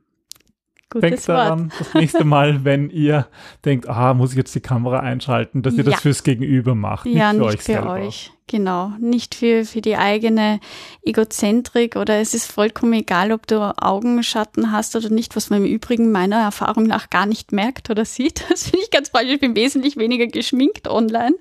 Denkt 0.94 1.10
gutes 1.10 1.28
Wort. 1.28 1.38
daran, 1.38 1.72
das 1.78 1.94
nächste 1.94 2.24
Mal, 2.24 2.64
wenn 2.64 2.88
ihr 2.90 3.26
denkt, 3.64 3.88
ah, 3.88 4.14
muss 4.14 4.30
ich 4.32 4.36
jetzt 4.38 4.54
die 4.54 4.60
Kamera 4.60 5.00
einschalten, 5.00 5.62
dass 5.62 5.74
ihr 5.74 5.84
Ja. 5.84 5.90
das 5.90 6.00
fürs 6.00 6.22
Gegenüber 6.22 6.74
macht, 6.74 7.06
Ja, 7.06 7.32
nicht 7.32 7.40
für 7.40 7.44
nicht 7.46 7.54
euch 7.54 7.60
für 7.60 7.72
selber. 7.72 7.92
euch. 7.92 8.32
Genau. 8.50 8.92
Nicht 8.98 9.34
für, 9.34 9.66
für 9.66 9.82
die 9.82 9.96
eigene 9.98 10.58
Egozentrik 11.04 11.96
oder 11.96 12.18
es 12.20 12.32
ist 12.32 12.50
vollkommen 12.50 12.94
egal, 12.94 13.32
ob 13.32 13.46
du 13.46 13.60
Augenschatten 13.76 14.72
hast 14.72 14.96
oder 14.96 15.10
nicht, 15.10 15.36
was 15.36 15.50
man 15.50 15.64
im 15.64 15.70
Übrigen 15.70 16.10
meiner 16.12 16.36
Erfahrung 16.40 16.84
nach 16.84 17.10
gar 17.10 17.26
nicht 17.26 17.52
merkt 17.52 17.90
oder 17.90 18.04
sieht. 18.06 18.44
Das 18.48 18.64
finde 18.64 18.84
ich 18.84 18.90
ganz 18.90 19.10
falsch. 19.10 19.28
Ich 19.30 19.40
bin 19.40 19.54
wesentlich 19.54 19.98
weniger 19.98 20.26
geschminkt 20.26 20.88
online. 20.88 21.34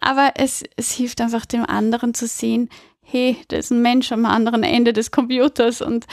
Aber 0.00 0.32
es, 0.36 0.62
es 0.76 0.92
hilft 0.92 1.20
einfach 1.20 1.44
dem 1.46 1.64
anderen 1.66 2.14
zu 2.14 2.26
sehen, 2.26 2.70
hey, 3.08 3.36
da 3.48 3.56
ist 3.56 3.70
ein 3.70 3.82
Mensch 3.82 4.10
am 4.10 4.26
anderen 4.26 4.64
Ende 4.64 4.92
des 4.92 5.10
Computers 5.12 5.80
und 5.80 6.06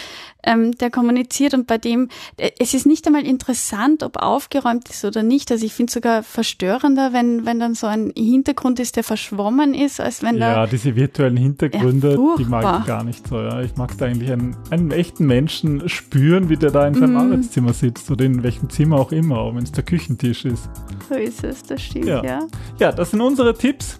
ähm, 0.45 0.73
der 0.77 0.91
kommuniziert 0.91 1.53
und 1.53 1.65
bei 1.67 1.77
dem, 1.77 2.09
äh, 2.37 2.51
es 2.59 2.73
ist 2.73 2.85
nicht 2.85 3.07
einmal 3.07 3.25
interessant, 3.25 4.03
ob 4.03 4.17
aufgeräumt 4.17 4.89
ist 4.89 5.03
oder 5.03 5.23
nicht. 5.23 5.51
Also 5.51 5.65
ich 5.65 5.73
finde 5.73 5.89
es 5.89 5.93
sogar 5.95 6.21
verstörender, 6.21 7.11
wenn, 7.13 7.45
wenn 7.45 7.59
dann 7.59 7.73
so 7.73 7.87
ein 7.87 8.11
Hintergrund 8.15 8.79
ist, 8.79 8.95
der 8.95 9.03
verschwommen 9.03 9.73
ist, 9.73 9.99
als 9.99 10.21
wenn 10.21 10.37
Ja, 10.37 10.53
da, 10.53 10.67
diese 10.67 10.95
virtuellen 10.95 11.37
Hintergründe, 11.37 12.11
Ja, 12.13 12.35
die 12.37 12.45
mag 12.45 12.81
ich 12.81 12.85
gar 12.87 13.03
nicht 13.03 13.27
so. 13.27 13.37
Ja. 13.41 13.61
Ich 13.61 13.75
mag 13.75 13.97
da 13.97 14.05
eigentlich 14.05 14.31
einen, 14.31 14.55
einen 14.69 14.91
echten 14.91 15.25
Menschen 15.25 15.89
spüren, 15.89 16.49
wie 16.49 16.57
der 16.57 16.71
da 16.71 16.85
in 16.87 16.93
seinem 16.93 17.11
Mhm. 17.13 17.17
Arbeitszimmer 17.17 17.73
sitzt 17.73 18.11
oder 18.11 18.25
in 18.25 18.43
welchem 18.43 18.69
Zimmer 18.69 18.97
auch 18.99 19.11
immer, 19.11 19.39
auch 19.39 19.55
wenn 19.55 19.63
es 19.63 19.71
der 19.71 19.83
Küchentisch 19.83 20.45
ist. 20.45 20.69
so 21.09 21.15
ist 21.15 21.43
es, 21.43 21.63
das 21.63 21.81
stimmt, 21.81 22.05
Ja. 22.05 22.23
ja. 22.23 22.39
Ja, 22.79 22.91
das 22.91 23.11
sind 23.11 23.21
unsere 23.21 23.57
Tipps. 23.57 23.99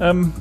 Ähm, 0.00 0.32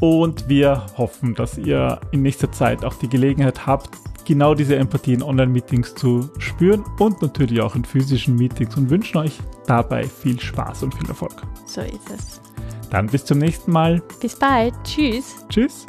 und 0.00 0.48
wir 0.48 0.86
hoffen, 0.96 1.34
dass 1.34 1.58
ihr 1.58 2.00
in 2.10 2.22
nächster 2.22 2.50
Zeit 2.50 2.84
auch 2.84 2.94
die 2.94 3.08
Gelegenheit 3.08 3.66
habt, 3.66 3.90
genau 4.24 4.54
diese 4.54 4.76
Empathie 4.76 5.14
in 5.14 5.22
Online-Meetings 5.22 5.94
zu 5.94 6.30
spüren 6.38 6.84
und 6.98 7.20
natürlich 7.22 7.60
auch 7.60 7.74
in 7.74 7.84
physischen 7.84 8.36
Meetings 8.36 8.76
und 8.76 8.90
wünschen 8.90 9.18
euch 9.18 9.38
dabei 9.66 10.04
viel 10.04 10.40
Spaß 10.40 10.82
und 10.84 10.94
viel 10.94 11.08
Erfolg. 11.08 11.42
So 11.66 11.80
ist 11.82 12.10
es. 12.10 12.40
Dann 12.90 13.06
bis 13.06 13.24
zum 13.24 13.38
nächsten 13.38 13.70
Mal. 13.70 14.02
Bis 14.20 14.36
bald. 14.36 14.74
Tschüss. 14.84 15.36
Tschüss. 15.48 15.86